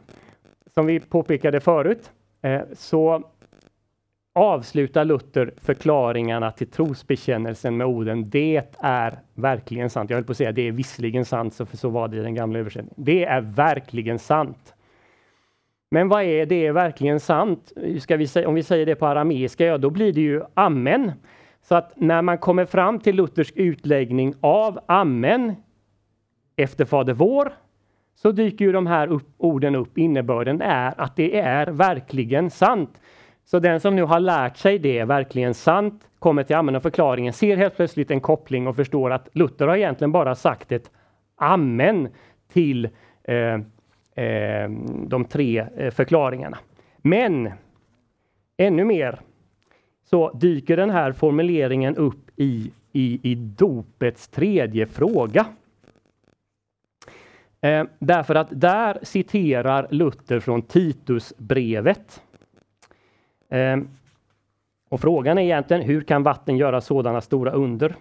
[0.75, 2.11] Som vi påpekade förut
[2.43, 3.23] eh, så
[4.35, 10.11] avslutar Luther förklaringarna till trosbekännelsen med orden Det är verkligen sant.
[10.11, 12.35] Jag höll på att säga det är visserligen sant, för så var det i den
[12.35, 12.95] gamla översättningen.
[12.97, 14.75] Det är verkligen sant.
[15.91, 17.73] Men vad är det är verkligen sant?
[18.01, 21.12] Ska vi säga, om vi säger det på arameiska, ja då blir det ju amen.
[21.62, 25.55] Så att när man kommer fram till Luthers utläggning av amen
[26.57, 27.53] efter Fader vår
[28.15, 29.99] så dyker ju de här upp, orden upp.
[29.99, 33.01] Innebörden är att det är verkligen sant.
[33.45, 36.83] Så den som nu har lärt sig det är verkligen sant, kommer till amen och
[36.83, 40.91] förklaringen, ser helt plötsligt en koppling och förstår att Luther har egentligen bara sagt ett
[41.37, 42.09] amen
[42.53, 42.88] till
[43.25, 43.55] eh,
[44.25, 44.71] eh,
[45.07, 46.59] de tre eh, förklaringarna.
[46.99, 47.51] Men
[48.57, 49.21] ännu mer
[50.05, 55.47] så dyker den här formuleringen upp i, i, i dopets tredje fråga.
[57.62, 62.22] Eh, därför att där citerar Luther från Titusbrevet.
[63.48, 63.77] Eh,
[64.88, 67.94] och frågan är egentligen hur kan vatten göra sådana stora under?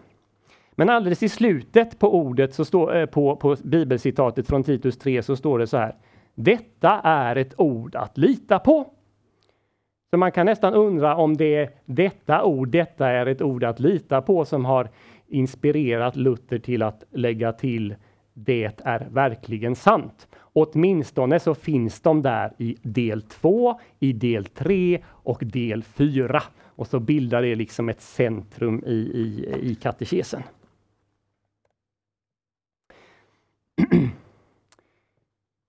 [0.72, 5.24] Men alldeles i slutet på ordet, så står, eh, på, på bibelcitatet från Titus 3,
[5.24, 5.96] så står det så här.
[6.36, 8.86] Detta är ett ord att lita på.
[10.10, 13.80] Så man kan nästan undra om det är detta ord, detta är ett ord att
[13.80, 14.90] lita på, som har
[15.28, 17.96] inspirerat Luther till att lägga till
[18.46, 20.28] det är verkligen sant.
[20.54, 26.44] Åtminstone så finns de där i del 2, i del 3 och del 4.
[26.66, 30.44] Och så bildar det liksom ett centrum i, i, i katekesen.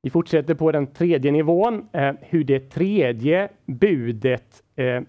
[0.02, 5.00] Vi fortsätter på den tredje nivån, eh, hur det tredje budet eh,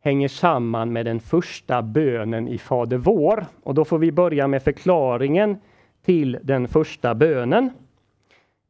[0.00, 3.46] hänger samman med den första bönen i Fader vår.
[3.62, 5.56] Och då får vi börja med förklaringen
[6.04, 7.70] till den första bönen.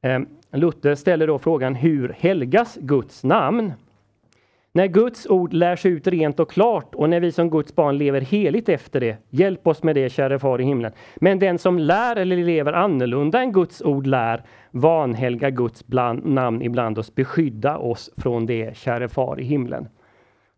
[0.03, 0.21] Eh,
[0.53, 3.73] Luther ställer då frågan hur helgas Guds namn?
[4.75, 8.21] När Guds ord lärs ut rent och klart och när vi som Guds barn lever
[8.21, 10.93] heligt efter det, hjälp oss med det, käre Far i himlen.
[11.17, 16.63] Men den som lär eller lever annorlunda än Guds ord lär, vanhelga Guds bland, namn
[16.63, 19.89] ibland oss, beskydda oss från det, käre Far i himlen.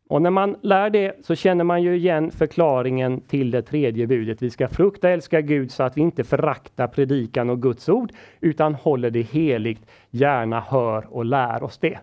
[0.08, 4.42] Och när man lär det så känner man ju igen förklaringen till det tredje budet.
[4.42, 8.12] Vi ska frukta och älska Gud så att vi inte föraktar predikan och Guds ord
[8.40, 11.98] utan håller det heligt, gärna hör och lär oss det.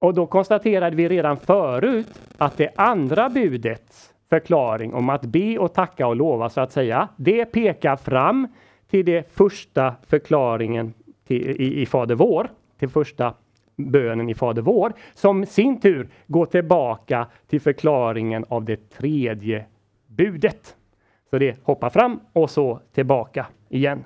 [0.00, 5.74] Och då konstaterade vi redan förut att det andra budets förklaring om att be och
[5.74, 8.48] tacka och lova så att säga, det pekar fram
[8.90, 10.94] till det första förklaringen
[11.26, 13.34] till, i, i Fader vår, till första
[13.90, 19.66] bönen i Fader vår, som sin tur går tillbaka till förklaringen av det tredje
[20.06, 20.76] budet.
[21.30, 24.04] Så det hoppar fram och så tillbaka igen.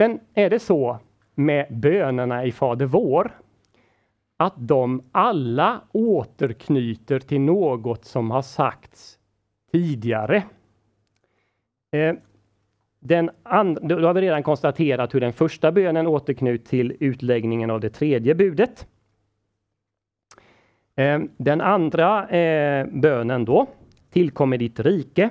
[0.00, 0.98] Sen är det så
[1.34, 3.40] med bönerna i Fader vår
[4.36, 9.18] att de alla återknyter till något som har sagts
[9.72, 10.44] tidigare.
[11.92, 12.14] Eh,
[13.00, 17.80] den and, då har vi redan konstaterat hur den första bönen återknut till utläggningen av
[17.80, 18.86] det tredje budet.
[20.96, 23.66] Ehm, den andra eh, bönen då,
[24.10, 25.30] tillkommer ditt rike.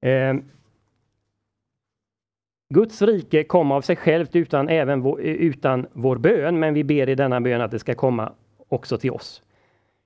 [0.00, 0.44] Ehm,
[2.74, 7.08] Guds rike kom av sig självt utan, även vår, utan vår bön, men vi ber
[7.08, 8.32] i denna bön att det ska komma
[8.68, 9.42] också till oss.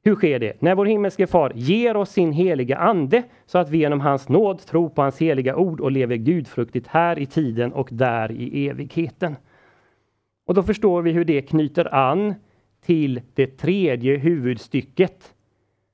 [0.03, 0.63] Hur sker det?
[0.63, 4.59] När vår himmelske far ger oss sin heliga ande så att vi genom hans nåd
[4.59, 9.37] tror på hans heliga ord och lever gudfruktigt här i tiden och där i evigheten.
[10.47, 12.35] Och då förstår vi hur det knyter an
[12.85, 15.35] till det tredje huvudstycket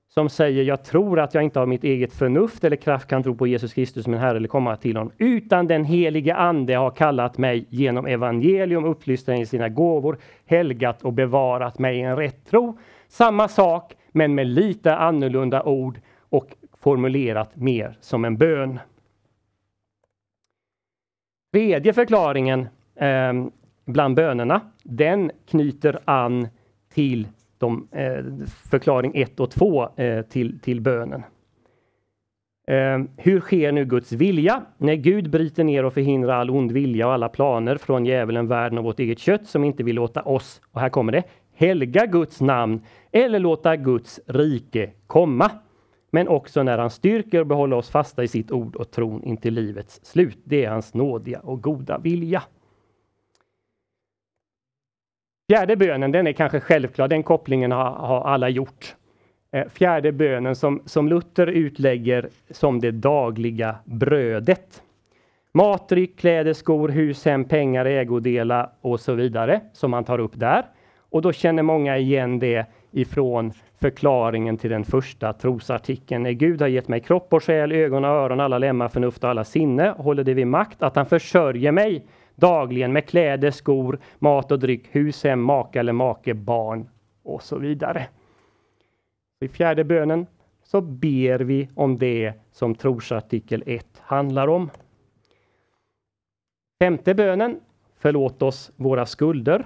[0.09, 3.35] som säger jag tror att jag inte av mitt eget förnuft eller kraft kan tro
[3.35, 5.12] på Jesus Kristus som en Herre eller komma till honom.
[5.19, 11.12] Utan den helige Ande har kallat mig genom evangelium, upplyst i sina gåvor, helgat och
[11.12, 12.79] bevarat mig i en rätt tro.
[13.09, 18.79] Samma sak, men med lite annorlunda ord och formulerat mer som en bön.
[21.53, 23.33] Tredje förklaringen eh,
[23.85, 26.49] bland bönerna, den knyter an
[26.88, 28.25] till de, eh,
[28.71, 31.23] förklaring 1 och 2 eh, till, till bönen.
[32.69, 34.62] Eh, hur sker nu Guds vilja?
[34.79, 38.79] När Gud bryter ner och förhindrar all ond vilja och alla planer från djävulen, världen
[38.79, 41.23] och vårt eget kött som inte vill låta oss, och här kommer det,
[41.57, 42.81] helga Guds namn
[43.12, 45.51] eller låta Guds rike komma.
[46.11, 49.55] Men också när han styrker och behåller oss fasta i sitt ord och tron intill
[49.55, 50.38] livets slut.
[50.45, 52.42] Det är hans nådiga och goda vilja.
[55.51, 58.95] Fjärde bönen, den är kanske självklar, den kopplingen har, har alla gjort.
[59.51, 64.83] Eh, fjärde bönen som, som Luther utlägger som det dagliga brödet.
[65.53, 70.33] Mat, dryck, kläder, skor, hus, hem, pengar, ägodelar och så vidare som man tar upp
[70.35, 70.64] där.
[71.11, 76.23] Och då känner många igen det ifrån förklaringen till den första trosartikeln.
[76.23, 79.31] När Gud har gett mig kropp och själ, ögon och öron, alla lemmar, förnuft och
[79.31, 84.53] alla sinne, håller det vid makt att han försörjer mig dagligen med kläder, skor, mat
[84.53, 86.88] och dryck, hus, hem, maka eller make, barn
[87.23, 88.07] och så vidare.
[89.40, 90.27] I fjärde bönen
[90.64, 94.71] så ber vi om det som trosartikel 1 handlar om.
[96.83, 97.61] Femte bönen,
[97.99, 99.64] förlåt oss våra skulder.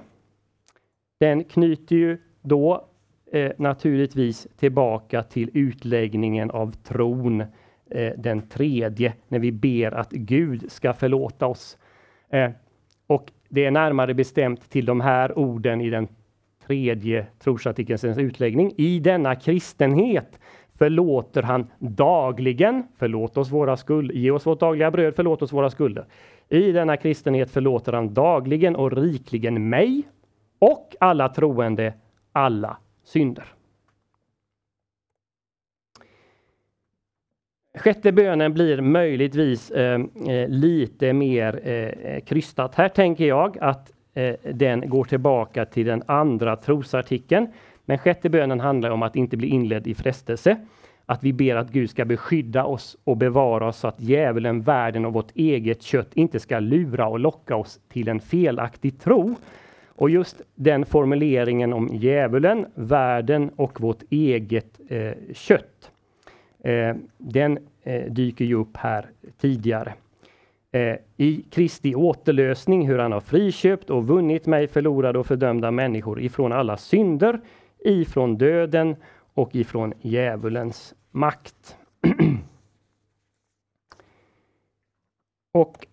[1.20, 2.84] Den knyter ju då
[3.32, 7.40] eh, naturligtvis tillbaka till utläggningen av tron,
[7.90, 11.78] eh, den tredje, när vi ber att Gud ska förlåta oss.
[12.30, 12.50] Eh,
[13.06, 16.08] och det är närmare bestämt till de här orden i den
[16.66, 18.72] tredje trosartikelns utläggning.
[18.76, 20.40] I denna kristenhet
[20.78, 25.70] förlåter han dagligen, förlåt oss våra skulder, ge oss vårt dagliga bröd, förlåt oss våra
[25.70, 26.04] skulder.
[26.48, 30.02] I denna kristenhet förlåter han dagligen och rikligen mig
[30.60, 31.94] och alla troende
[32.32, 33.44] alla synder.
[37.78, 42.74] Sjätte bönen blir möjligtvis eh, eh lite mer eh, eh, krystat.
[42.74, 47.48] Här tänker jag att eh, den går tillbaka till den andra trosartikeln.
[47.84, 50.56] Men sjätte bönen handlar om att inte bli inledd i frestelse.
[51.06, 55.04] Att vi ber att Gud ska beskydda oss och bevara oss så att djävulen, världen
[55.04, 59.36] och vårt eget kött inte ska lura och locka oss till en felaktig tro.
[60.00, 65.90] Och just den formuleringen om djävulen, världen och vårt eget eh, kött
[66.62, 69.10] Eh, den eh, dyker ju upp här
[69.40, 69.94] tidigare.
[70.72, 76.20] Eh, I Kristi återlösning, hur han har friköpt och vunnit mig förlorade och fördömda människor
[76.20, 77.40] ifrån alla synder,
[77.78, 78.96] ifrån döden
[79.34, 81.76] och ifrån djävulens makt.
[85.52, 85.86] och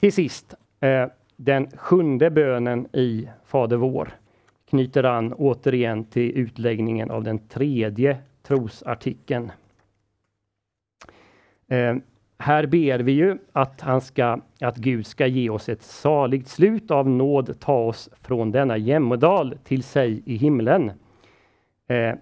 [0.00, 1.06] till sist, eh,
[1.44, 4.08] den sjunde bönen i Fader vår
[4.70, 9.52] knyter an återigen till utläggningen av den tredje trosartikeln.
[11.68, 11.96] Eh,
[12.38, 16.90] här ber vi ju att, han ska, att Gud ska ge oss ett saligt slut
[16.90, 20.92] av nåd, ta oss från denna jämmerdal till sig i himlen.
[21.88, 22.14] Eh,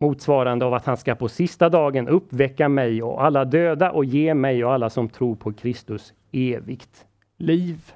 [0.00, 4.34] motsvarande av att han ska på sista dagen uppväcka mig och alla döda och ge
[4.34, 7.92] mig och alla som tror på Kristus evigt liv.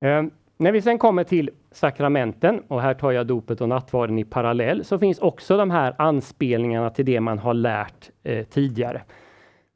[0.00, 0.22] Eh,
[0.56, 4.84] när vi sen kommer till sakramenten, och här tar jag dopet och nattvarden i parallell,
[4.84, 9.02] så finns också de här anspelningarna till det man har lärt eh, tidigare.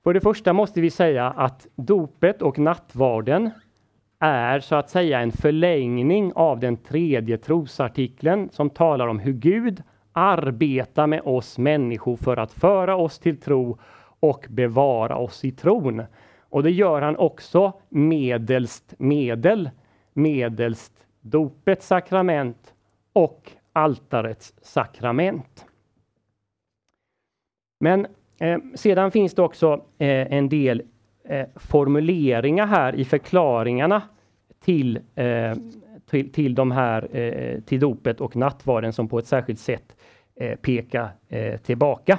[0.05, 3.51] För det första måste vi säga att dopet och nattvarden
[4.21, 9.83] är så att säga en förlängning av den tredje trosartikeln som talar om hur Gud
[10.13, 13.79] arbetar med oss människor för att föra oss till tro
[14.21, 16.03] och bevara oss i tron.
[16.41, 19.71] Och det gör han också medelst medel
[20.13, 22.75] medelst dopets sakrament
[23.13, 25.67] och altarets sakrament.
[27.81, 28.07] Men
[28.41, 30.83] eh, sedan finns det också eh, en del
[31.25, 34.03] eh, formuleringar här i förklaringarna
[34.61, 35.55] till, eh,
[36.07, 39.97] till, till, de här, eh, till dopet och nattvarden som på ett särskilt sätt
[40.35, 42.19] eh, pekar eh, tillbaka.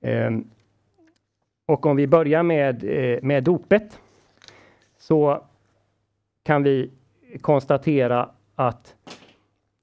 [0.00, 0.50] Ehm,
[1.66, 4.00] och om vi börjar med, eh, med dopet
[4.98, 5.45] så
[6.46, 6.90] kan vi
[7.40, 8.96] konstatera att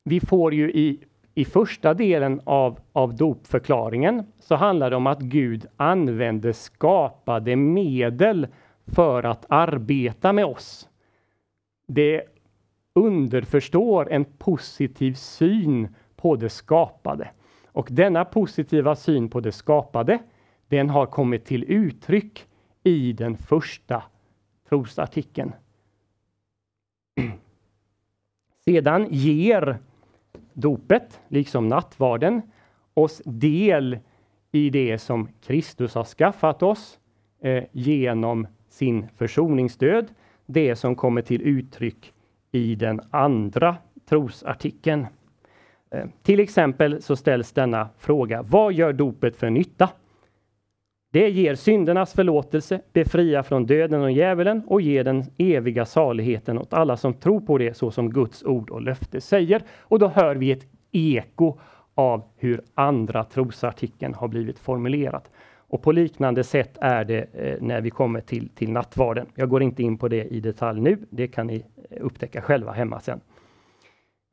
[0.04, 1.04] vi får ju i,
[1.36, 8.48] i första delen av, av dopförklaringen så handlar det om att Gud använder skapade medel
[8.86, 10.90] för att arbeta med oss.
[11.88, 12.24] Det
[12.94, 17.30] underförstår en positiv syn på det skapade.
[17.68, 20.20] Och denna positiva syn på det skapade,
[20.68, 22.46] den har kommit till uttryck
[22.84, 24.04] i den första
[24.70, 25.52] trosartikeln.
[28.66, 29.78] Sedan ger
[30.54, 32.42] dopet, liksom nattvarden,
[32.94, 33.98] oss del
[34.52, 37.00] i det som Kristus har skaffat oss
[37.42, 40.08] eh, genom sin försoningsdöd,
[40.46, 42.14] det som kommer till uttryck
[42.52, 45.06] i den andra trosartikeln.
[45.90, 49.90] Eh, till exempel så ställs denna fråga, vad gör dopet för nytta?
[51.14, 56.74] Det ger syndernas förlåtelse, befriar från döden och djävulen och ger den eviga saligheten åt
[56.74, 59.62] alla som tror på det så som Guds ord och löfte säger.
[59.80, 61.58] Och då hör vi ett eko
[61.96, 65.32] av hur andra trosartikeln har blivit formulerat.
[65.58, 69.28] Och på liknande sätt är det eh, när vi kommer till, till nattvarden.
[69.36, 72.72] Jag går inte in på det i detalj nu, det kan ni eh, upptäcka själva
[72.72, 73.22] hemma sen.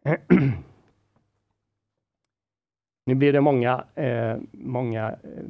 [3.06, 5.44] nu blir det många, eh, många eh,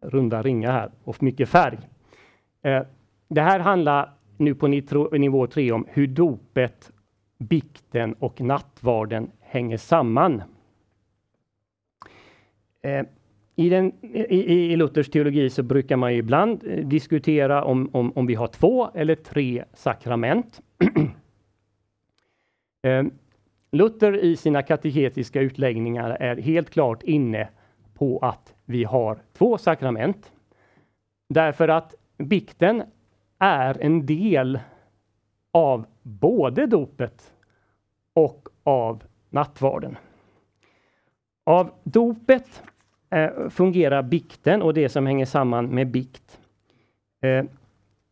[0.00, 1.78] runda ringar här och mycket färg.
[2.62, 2.82] Eh,
[3.28, 4.66] det här handlar nu på
[5.18, 6.92] nivå 3 om hur dopet,
[7.38, 10.42] bikten och nattvarden hänger samman.
[12.82, 13.02] Eh,
[13.56, 18.26] i, den, i, I Luthers teologi så brukar man ibland eh, diskutera om, om, om
[18.26, 20.60] vi har två eller tre sakrament.
[22.82, 23.04] Eh,
[23.72, 27.48] Luther i sina kateketiska utläggningar är helt klart inne
[27.94, 30.32] på att vi har två sakrament.
[31.28, 32.82] Därför att bikten
[33.38, 34.60] är en del
[35.52, 37.32] av både dopet
[38.12, 39.96] och av nattvarden.
[41.44, 42.62] Av dopet
[43.10, 46.40] eh, fungerar bikten och det som hänger samman med bikt
[47.20, 47.44] eh,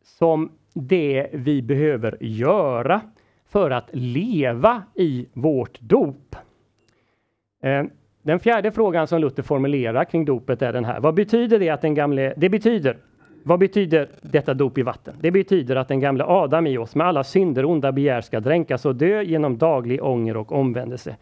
[0.03, 3.01] som det vi behöver göra
[3.45, 6.35] för att leva i vårt dop.
[7.63, 7.83] Eh,
[8.27, 10.99] den fjärde frågan som Luther formulerar kring dopet är den här.
[10.99, 12.33] Vad betyder det att den gamle...
[12.37, 12.97] Det betyder
[13.43, 15.15] vad betyder detta dop i vatten?
[15.21, 18.39] Det betyder att den gamle Adam i oss med alla synder och onda begär ska
[18.39, 21.15] dränkas och dö genom daglig ånger och omvändelse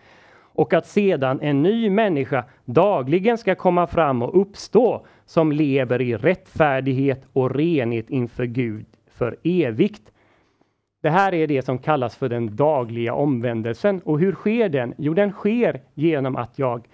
[0.56, 6.16] och att sedan en ny människa dagligen ska komma fram och uppstå som lever i
[6.16, 8.86] rättfärdighet och renhet inför Gud
[9.18, 10.12] för evigt.
[11.06, 14.02] Det här är det som kallas för den dagliga omvändelsen.
[14.06, 14.94] Och hur sker den?
[14.98, 16.88] Jo, den sker genom att jag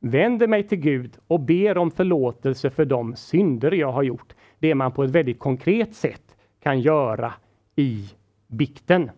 [0.00, 4.34] vänder mig till Gud och ber om förlåtelse för de synder jag har gjort.
[4.58, 7.32] Det man på ett väldigt konkret sätt kan göra
[7.76, 8.10] i
[8.46, 9.10] bikten.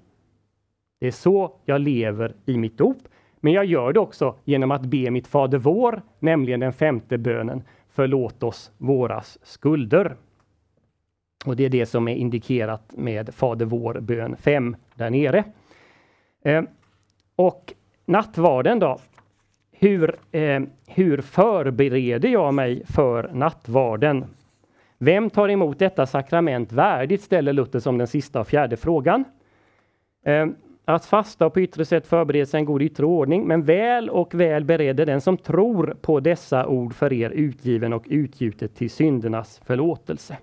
[1.00, 2.98] Det är så jag lever i mitt dop.
[3.40, 7.62] Men jag gör det också genom att be mitt Fader vår, nämligen den femte bönen,
[7.88, 10.16] förlåt oss våras skulder.
[11.44, 15.44] Och det är det som är indikerat med Fader vår bön 5 där nere.
[16.44, 16.62] Eh,
[17.36, 17.72] och
[18.06, 18.98] nattvarden då?
[19.72, 24.24] Hur, eh, hur förbereder jag mig för nattvarden?
[24.98, 27.22] Vem tar emot detta sakrament värdigt?
[27.22, 29.24] ställer Luther som den sista och fjärde frågan.
[30.24, 30.46] Eh,
[30.84, 34.34] att fasta och på yttre sätt förbereda sig en god yttre ordning, men väl och
[34.34, 39.60] väl bereder den som tror på dessa ord för er utgiven och utgjutet till syndernas
[39.64, 40.36] förlåtelse.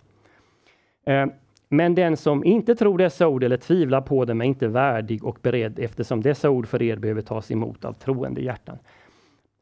[1.06, 1.26] Eh,
[1.70, 5.40] men den som inte tror dessa ord eller tvivlar på dem är inte värdig och
[5.42, 8.78] beredd eftersom dessa ord för er behöver tas emot av troende hjärtan.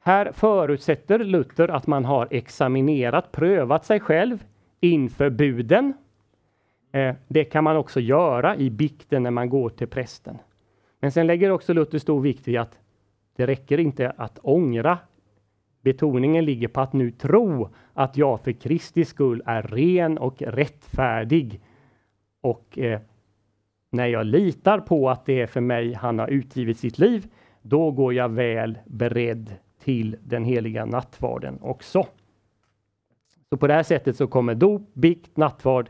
[0.03, 4.43] Här förutsätter Luther att man har examinerat, prövat sig själv
[4.79, 5.93] inför buden.
[6.91, 10.37] Eh, det kan man också göra i bikten när man går till prästen.
[10.99, 12.79] Men sen lägger också Luther stor vikt vid att
[13.35, 14.97] det räcker inte att ångra.
[15.81, 21.61] Betoningen ligger på att nu tro att jag för Kristi skull är ren och rättfärdig.
[22.41, 22.99] Och eh,
[23.91, 27.27] när jag litar på att det är för mig han har utgivit sitt liv,
[27.61, 29.53] då går jag väl beredd
[29.83, 32.05] till den heliga nattvarden också.
[33.49, 35.89] Så på det här sättet så kommer dop, bikt, nattvard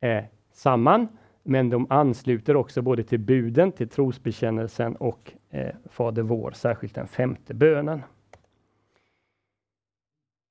[0.00, 1.08] eh, samman
[1.44, 7.06] men de ansluter också både till buden, till trosbekännelsen och eh, Fader vår, särskilt den
[7.06, 8.02] femte bönen.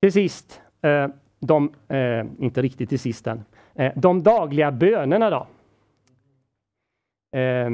[0.03, 1.07] Till sist, eh,
[1.39, 3.43] de, eh, inte riktigt till sist än,
[3.75, 5.47] eh, de dagliga bönerna då?
[7.39, 7.69] Eh,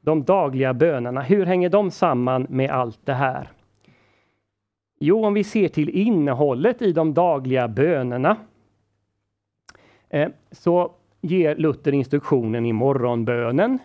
[0.00, 3.50] de dagliga bönerna, hur hänger de samman med allt det här?
[5.00, 8.36] Jo, om vi ser till innehållet i de dagliga bönerna
[10.08, 13.78] eh, så ger Luther instruktionen i morgonbönen,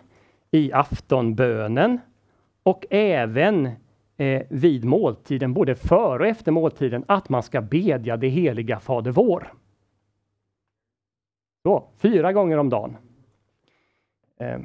[0.51, 1.99] i aftonbönen
[2.63, 3.69] och även
[4.17, 9.11] eh, vid måltiden, både före och efter måltiden, att man ska bedja det heliga Fader
[9.11, 9.53] vår.
[11.63, 12.97] Så, fyra gånger om dagen.
[14.37, 14.59] Eh.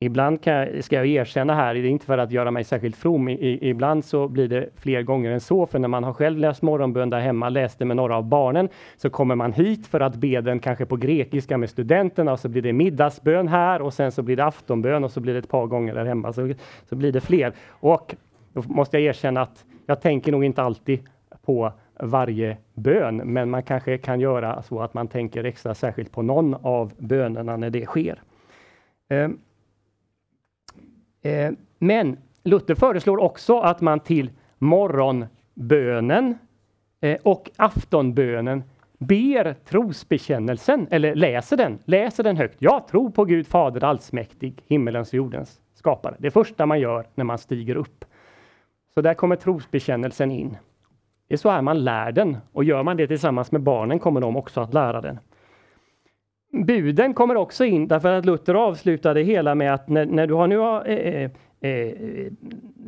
[0.00, 3.28] Ibland jag, ska jag erkänna här, det är inte för att göra mig särskilt from,
[3.28, 6.62] I, ibland så blir det fler gånger än så, för när man har själv läst
[6.62, 10.16] morgonbön där hemma, läst det med några av barnen, så kommer man hit för att
[10.16, 14.12] be den kanske på grekiska med studenterna, och så blir det middagsbön här och sen
[14.12, 16.54] så blir det aftonbön och så blir det ett par gånger där hemma, så,
[16.88, 17.52] så blir det fler.
[17.68, 18.14] Och
[18.52, 21.00] då måste jag erkänna att jag tänker nog inte alltid
[21.44, 26.22] på varje bön, men man kanske kan göra så att man tänker extra särskilt på
[26.22, 28.22] någon av bönerna när det sker.
[29.08, 29.28] Eh,
[31.22, 36.38] eh, men Luther föreslår också att man till morgonbönen
[37.00, 38.62] eh, och aftonbönen
[38.98, 42.56] ber trosbekännelsen, eller läser den, läser den högt.
[42.58, 46.16] Jag tror på Gud Fader allsmäktig, himmelens och jordens skapare.
[46.18, 48.04] Det första man gör när man stiger upp.
[48.94, 50.56] Så där kommer trosbekännelsen in.
[51.28, 54.20] Det är så här man lär den och gör man det tillsammans med barnen kommer
[54.20, 55.18] de också att lära den.
[56.50, 60.46] Buden kommer också in därför att Luther avslutade hela med att när, när du har
[60.46, 61.30] nu har, eh,
[61.60, 62.32] eh, eh,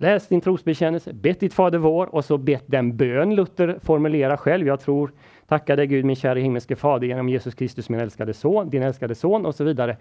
[0.00, 4.66] läst din trosbekännelse, bett ditt Fader vår och så bett den bön Luther formulerar själv.
[4.66, 5.12] Jag tror,
[5.48, 9.14] tacka dig Gud min kära himmelske Fader genom Jesus Kristus min älskade son, din älskade
[9.14, 9.96] son och så vidare.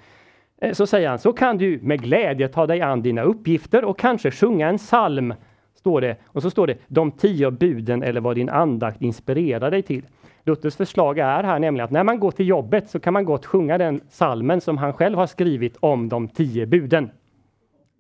[0.62, 4.00] Eh, så säger han, så kan du med glädje ta dig an dina uppgifter och
[4.00, 5.34] kanske sjunga en psalm
[5.80, 6.16] Står det.
[6.26, 10.06] Och så står det de tio buden eller vad din andakt inspirerar dig till.
[10.50, 13.46] Luthers förslag är här nämligen att när man går till jobbet så kan man gott
[13.46, 17.12] sjunga den salmen som han själv har skrivit om de tio buden.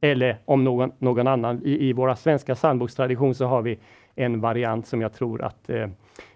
[0.01, 1.61] Eller om någon, någon annan.
[1.63, 3.79] I, I våra svenska psalmbokstradition så har vi
[4.15, 5.89] en variant som jag tror att eh,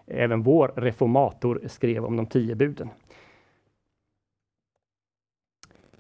[0.08, 2.90] även vår reformator skrev om de tio buden.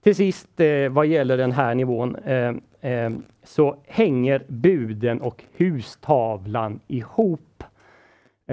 [0.03, 3.11] Till sist eh, vad gäller den här nivån eh, eh,
[3.43, 7.64] så hänger buden och hustavlan ihop.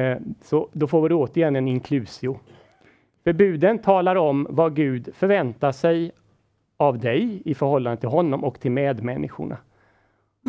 [0.00, 2.38] Eh, så då får vi återigen en inklusio.
[3.24, 6.12] För buden talar om vad Gud förväntar sig
[6.76, 9.56] av dig i förhållande till honom och till medmänniskorna.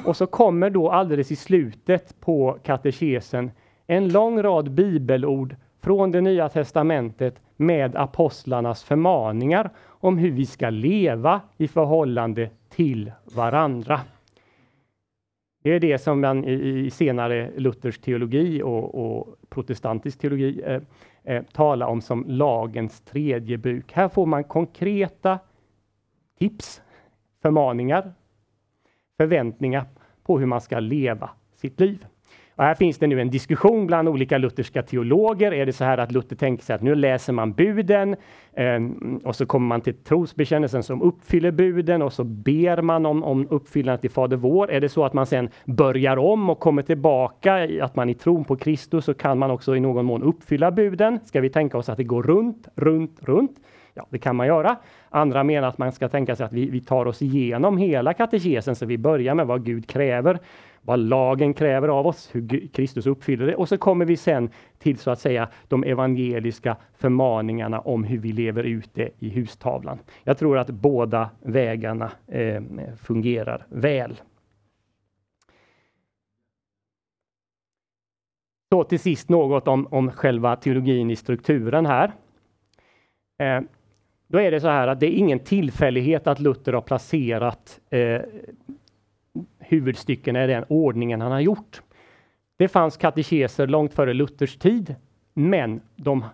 [0.05, 3.51] Och så kommer då alldeles i slutet på katekesen
[3.87, 10.69] en lång rad bibelord från det nya testamentet med apostlarnas förmaningar om hur vi ska
[10.69, 14.01] leva i förhållande till varandra.
[15.61, 20.81] Det är det som man i, senare Luthers teologi och, och protestantisk teologi eh,
[21.23, 23.91] eh, talar om som lagens tredje buk.
[23.93, 25.39] Här får man konkreta
[26.39, 26.81] tips,
[27.41, 28.13] förmaningar,
[29.17, 29.85] förväntningar
[30.23, 32.05] på hur man ska leva sitt liv.
[32.61, 35.53] Och här finns det nu en diskussion bland olika lutherska teologer.
[35.53, 38.15] Är det så här att Luther tänker sig att nu läser man buden
[38.53, 38.79] eh,
[39.23, 43.47] och så kommer man till trosbekännelsen som uppfyller buden och så ber man om, om
[43.49, 44.71] uppfyllandet i Fader vår.
[44.71, 48.43] Är det så att man sen börjar om och kommer tillbaka, att man i tron
[48.43, 51.19] på Kristus så kan man också i någon mån uppfylla buden?
[51.25, 53.59] Ska vi tänka oss att det går runt, runt, runt?
[53.93, 54.75] Ja, det kan man göra.
[55.09, 58.75] Andra menar att man ska tänka sig att vi, vi tar oss igenom hela katekesen,
[58.75, 60.39] så vi börjar med vad Gud kräver
[60.81, 64.97] vad lagen kräver av oss, hur Kristus uppfyller det och så kommer vi sen till
[64.97, 69.99] så att säga de evangeliska förmaningarna om hur vi lever ut det i hustavlan.
[70.23, 72.61] Jag tror att båda vägarna eh,
[73.01, 74.21] fungerar väl.
[78.71, 82.11] Så till sist något om, om själva teologin i strukturen här.
[83.39, 83.61] Eh,
[84.27, 88.21] då är det så här att det är ingen tillfällighet att Luther har placerat eh,
[89.71, 91.81] huvudstyckena i den ordningen han har gjort.
[92.57, 94.95] Det fanns katekeser långt före Luthers tid,
[95.33, 96.25] men de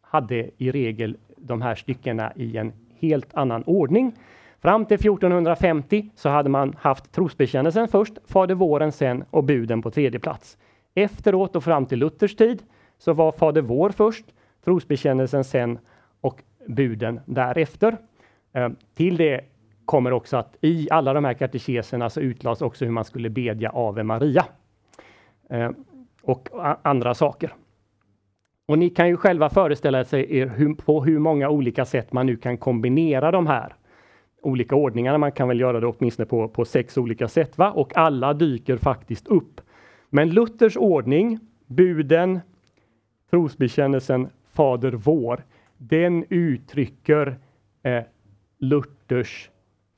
[0.00, 4.12] hade i regel de här styckena i en helt annan ordning.
[4.58, 9.90] Fram till 1450 så hade man haft trosbekännelsen först, Fader våren sen och buden på
[9.90, 10.58] tredje plats.
[10.94, 12.62] Efteråt och fram till Luthers tid
[12.98, 14.24] så var Fader vår först,
[14.64, 15.78] trosbekännelsen sen
[16.20, 17.96] och buden därefter.
[18.52, 19.40] Eh, till det
[19.90, 23.30] kommer också att i alla de här katekeserna så alltså utlades också hur man skulle
[23.30, 24.46] bedja Ave Maria.
[25.50, 25.70] Eh,
[26.22, 26.48] och
[26.82, 27.54] andra saker.
[28.66, 32.26] Och ni kan ju själva föreställa sig er hur, på hur många olika sätt man
[32.26, 33.74] nu kan kombinera de här
[34.42, 35.18] olika ordningarna.
[35.18, 37.70] Man kan väl göra det åtminstone på, på sex olika sätt, va?
[37.70, 39.60] och alla dyker faktiskt upp.
[40.10, 42.40] Men Luthers ordning, buden,
[43.30, 45.44] trosbekännelsen Fader vår,
[45.76, 47.38] den uttrycker
[47.82, 48.02] eh,
[48.58, 49.50] Luthers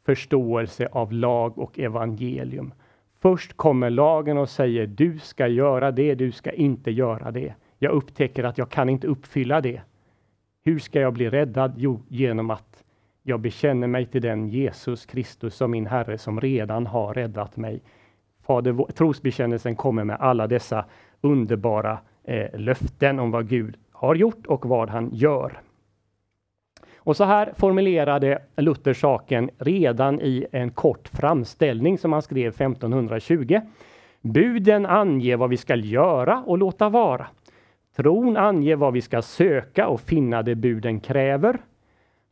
[0.04, 2.74] förståelse av lag och evangelium.
[3.20, 7.54] Först kommer lagen och säger du ska göra det, du ska inte göra det.
[7.78, 9.80] Jag upptäcker att jag kan inte uppfylla det.
[10.64, 11.74] Hur ska jag bli räddad?
[11.76, 12.84] Jo, genom att
[13.22, 17.82] jag bekänner mig till den Jesus Kristus som min Herre som redan har räddat mig.
[18.42, 20.84] Fader, trosbekännelsen kommer med alla dessa
[21.20, 25.60] underbara eh, löften om vad Gud har gjort och vad han gör.
[27.04, 33.60] Och så här formulerade Luther saken redan i en kort framställning som han skrev 1520.
[34.20, 37.26] Buden anger vad vi ska göra och låta vara.
[37.96, 41.58] Tron anger vad vi ska söka och finna det buden kräver.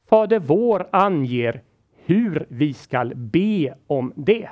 [0.09, 1.63] Fader vår anger
[2.05, 4.49] hur vi skall be om det.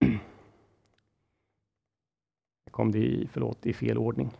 [2.70, 4.30] kom det i, förlåt, i fel ordning.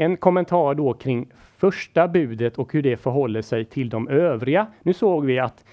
[0.00, 4.66] En kommentar då kring första budet och hur det förhåller sig till de övriga.
[4.82, 5.64] Nu såg vi att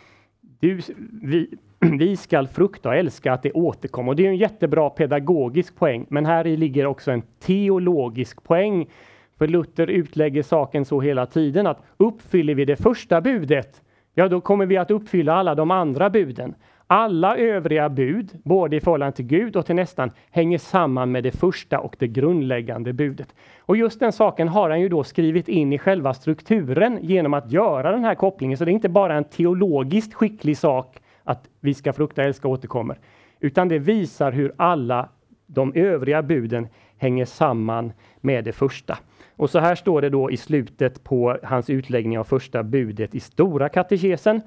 [0.59, 0.81] du,
[1.23, 1.49] vi,
[1.99, 4.09] vi skall frukta och älska att det återkommer.
[4.09, 8.89] Och det är en jättebra pedagogisk poäng, men här i ligger också en teologisk poäng.
[9.37, 13.81] För Luther utlägger saken så hela tiden att uppfyller vi det första budet,
[14.13, 16.55] ja då kommer vi att uppfylla alla de andra buden.
[16.89, 21.31] Alla övriga bud, både i förhållande till Gud och till nästan, hänger samman med det
[21.31, 23.35] första och det grundläggande budet.
[23.59, 27.51] Och just den saken har han ju då skrivit in i själva strukturen genom att
[27.51, 28.57] göra den här kopplingen.
[28.57, 32.53] Så det är inte bara en teologiskt skicklig sak att vi ska frukta, älska och
[32.53, 32.99] återkommer,
[33.39, 35.09] utan det visar hur alla
[35.45, 36.67] de övriga buden
[36.97, 38.97] hänger samman med det första.
[39.35, 43.19] Och så här står det då i slutet på hans utläggning av första budet i
[43.19, 44.41] Stora katekesen.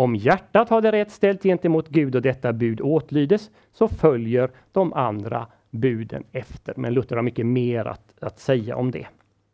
[0.00, 4.92] Om hjärtat har det rätt ställt gentemot Gud och detta bud åtlydes, så följer de
[4.92, 6.74] andra buden efter.
[6.76, 9.06] Men Luther har mycket mer att, att säga om det.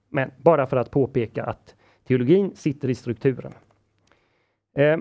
[0.09, 1.75] Men bara för att påpeka att
[2.05, 3.53] teologin sitter i strukturen.
[4.77, 4.99] Eh.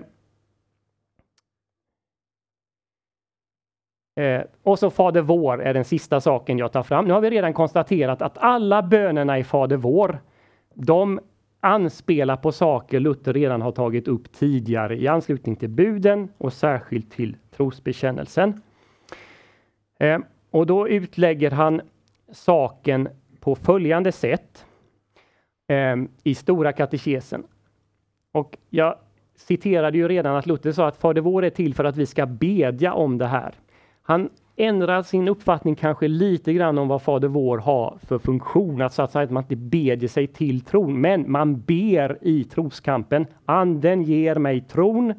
[4.24, 7.04] Eh, och så Fader vår är den sista saken jag tar fram.
[7.04, 10.18] Nu har vi redan konstaterat att alla bönerna i Fader vår,
[10.74, 11.20] de
[11.66, 17.10] anspela på saker Luther redan har tagit upp tidigare i anslutning till buden och särskilt
[17.10, 18.62] till trosbekännelsen.
[19.98, 20.18] Eh,
[20.50, 21.80] och då utlägger han
[22.32, 23.08] saken
[23.40, 24.66] på följande sätt
[25.68, 27.44] eh, i Stora katekesen.
[28.32, 28.96] Och jag
[29.36, 32.26] citerade ju redan att Luther sa att Fader vår är till för att vi ska
[32.26, 33.54] bedja om det här.
[34.02, 38.82] Han ändra sin uppfattning kanske lite grann om vad Fader vår har för funktion.
[38.82, 42.44] Att, så att, säga, att man inte bedjer sig till tron, men man ber i
[42.44, 43.26] troskampen.
[43.44, 45.14] Anden ger mig tron,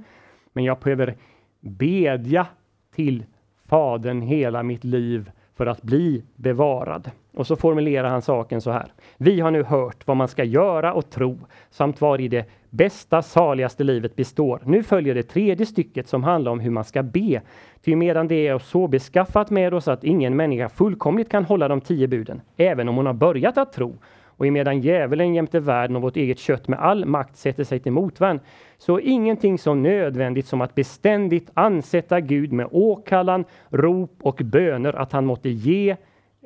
[0.53, 1.15] men jag behöver
[1.59, 2.47] bedja
[2.95, 3.25] till
[3.65, 7.11] Fadern hela mitt liv för att bli bevarad.
[7.33, 8.91] Och så formulerar han saken så här.
[9.17, 11.39] Vi har nu hört vad man ska göra och tro
[11.69, 14.61] samt var i det bästa, saligaste livet består.
[14.65, 17.41] Nu följer det tredje stycket som handlar om hur man ska be.
[17.83, 21.81] Ty medan det är så beskaffat med oss att ingen människa fullkomligt kan hålla de
[21.81, 23.97] tio buden, även om hon har börjat att tro,
[24.37, 27.91] och emedan djävulen jämte världen och vårt eget kött med all makt sätter sig till
[27.91, 28.39] motvärn,
[28.77, 35.11] så ingenting så nödvändigt som att beständigt ansätta Gud med åkallan, rop och böner att
[35.11, 35.95] han måtte ge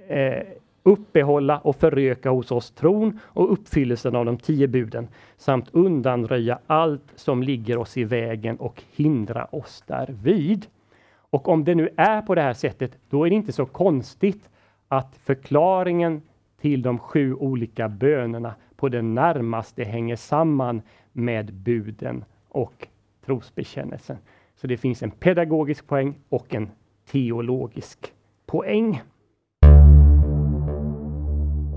[0.07, 0.43] eh,
[0.83, 5.07] uppehålla och föröka hos oss tron och uppfyllelsen av de tio buden
[5.37, 10.65] samt undanröja allt som ligger oss i vägen och hindra oss därvid.
[11.13, 14.49] Och om det nu är på det här sättet, då är det inte så konstigt
[14.87, 16.21] att förklaringen
[16.61, 20.81] till de sju olika bönerna på det närmaste hänger samman
[21.13, 22.87] med buden och
[23.25, 24.17] trosbekännelsen.
[24.55, 26.69] Så det finns en pedagogisk poäng och en
[27.11, 28.13] teologisk
[28.45, 29.01] poäng.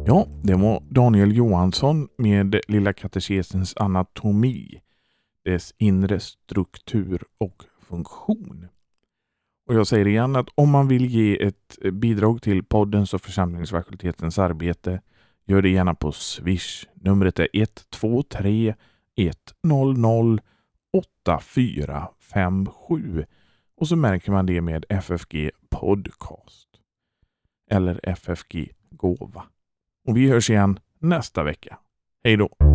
[0.07, 4.81] Ja, det var Daniel Johansson med Lilla katekesens anatomi,
[5.45, 8.67] dess inre struktur och funktion.
[9.67, 14.39] Och jag säger igen att om man vill ge ett bidrag till poddens och församlingsfakultetens
[14.39, 15.01] arbete,
[15.47, 16.87] gör det gärna på Swish.
[16.95, 18.75] Numret är 123
[19.17, 19.39] 100
[20.93, 23.25] 8457
[23.77, 26.69] och så märker man det med FFG Podcast
[27.71, 29.45] eller FFG Gåva.
[30.09, 31.79] Och vi hörs igen nästa vecka.
[32.25, 32.74] Hej då!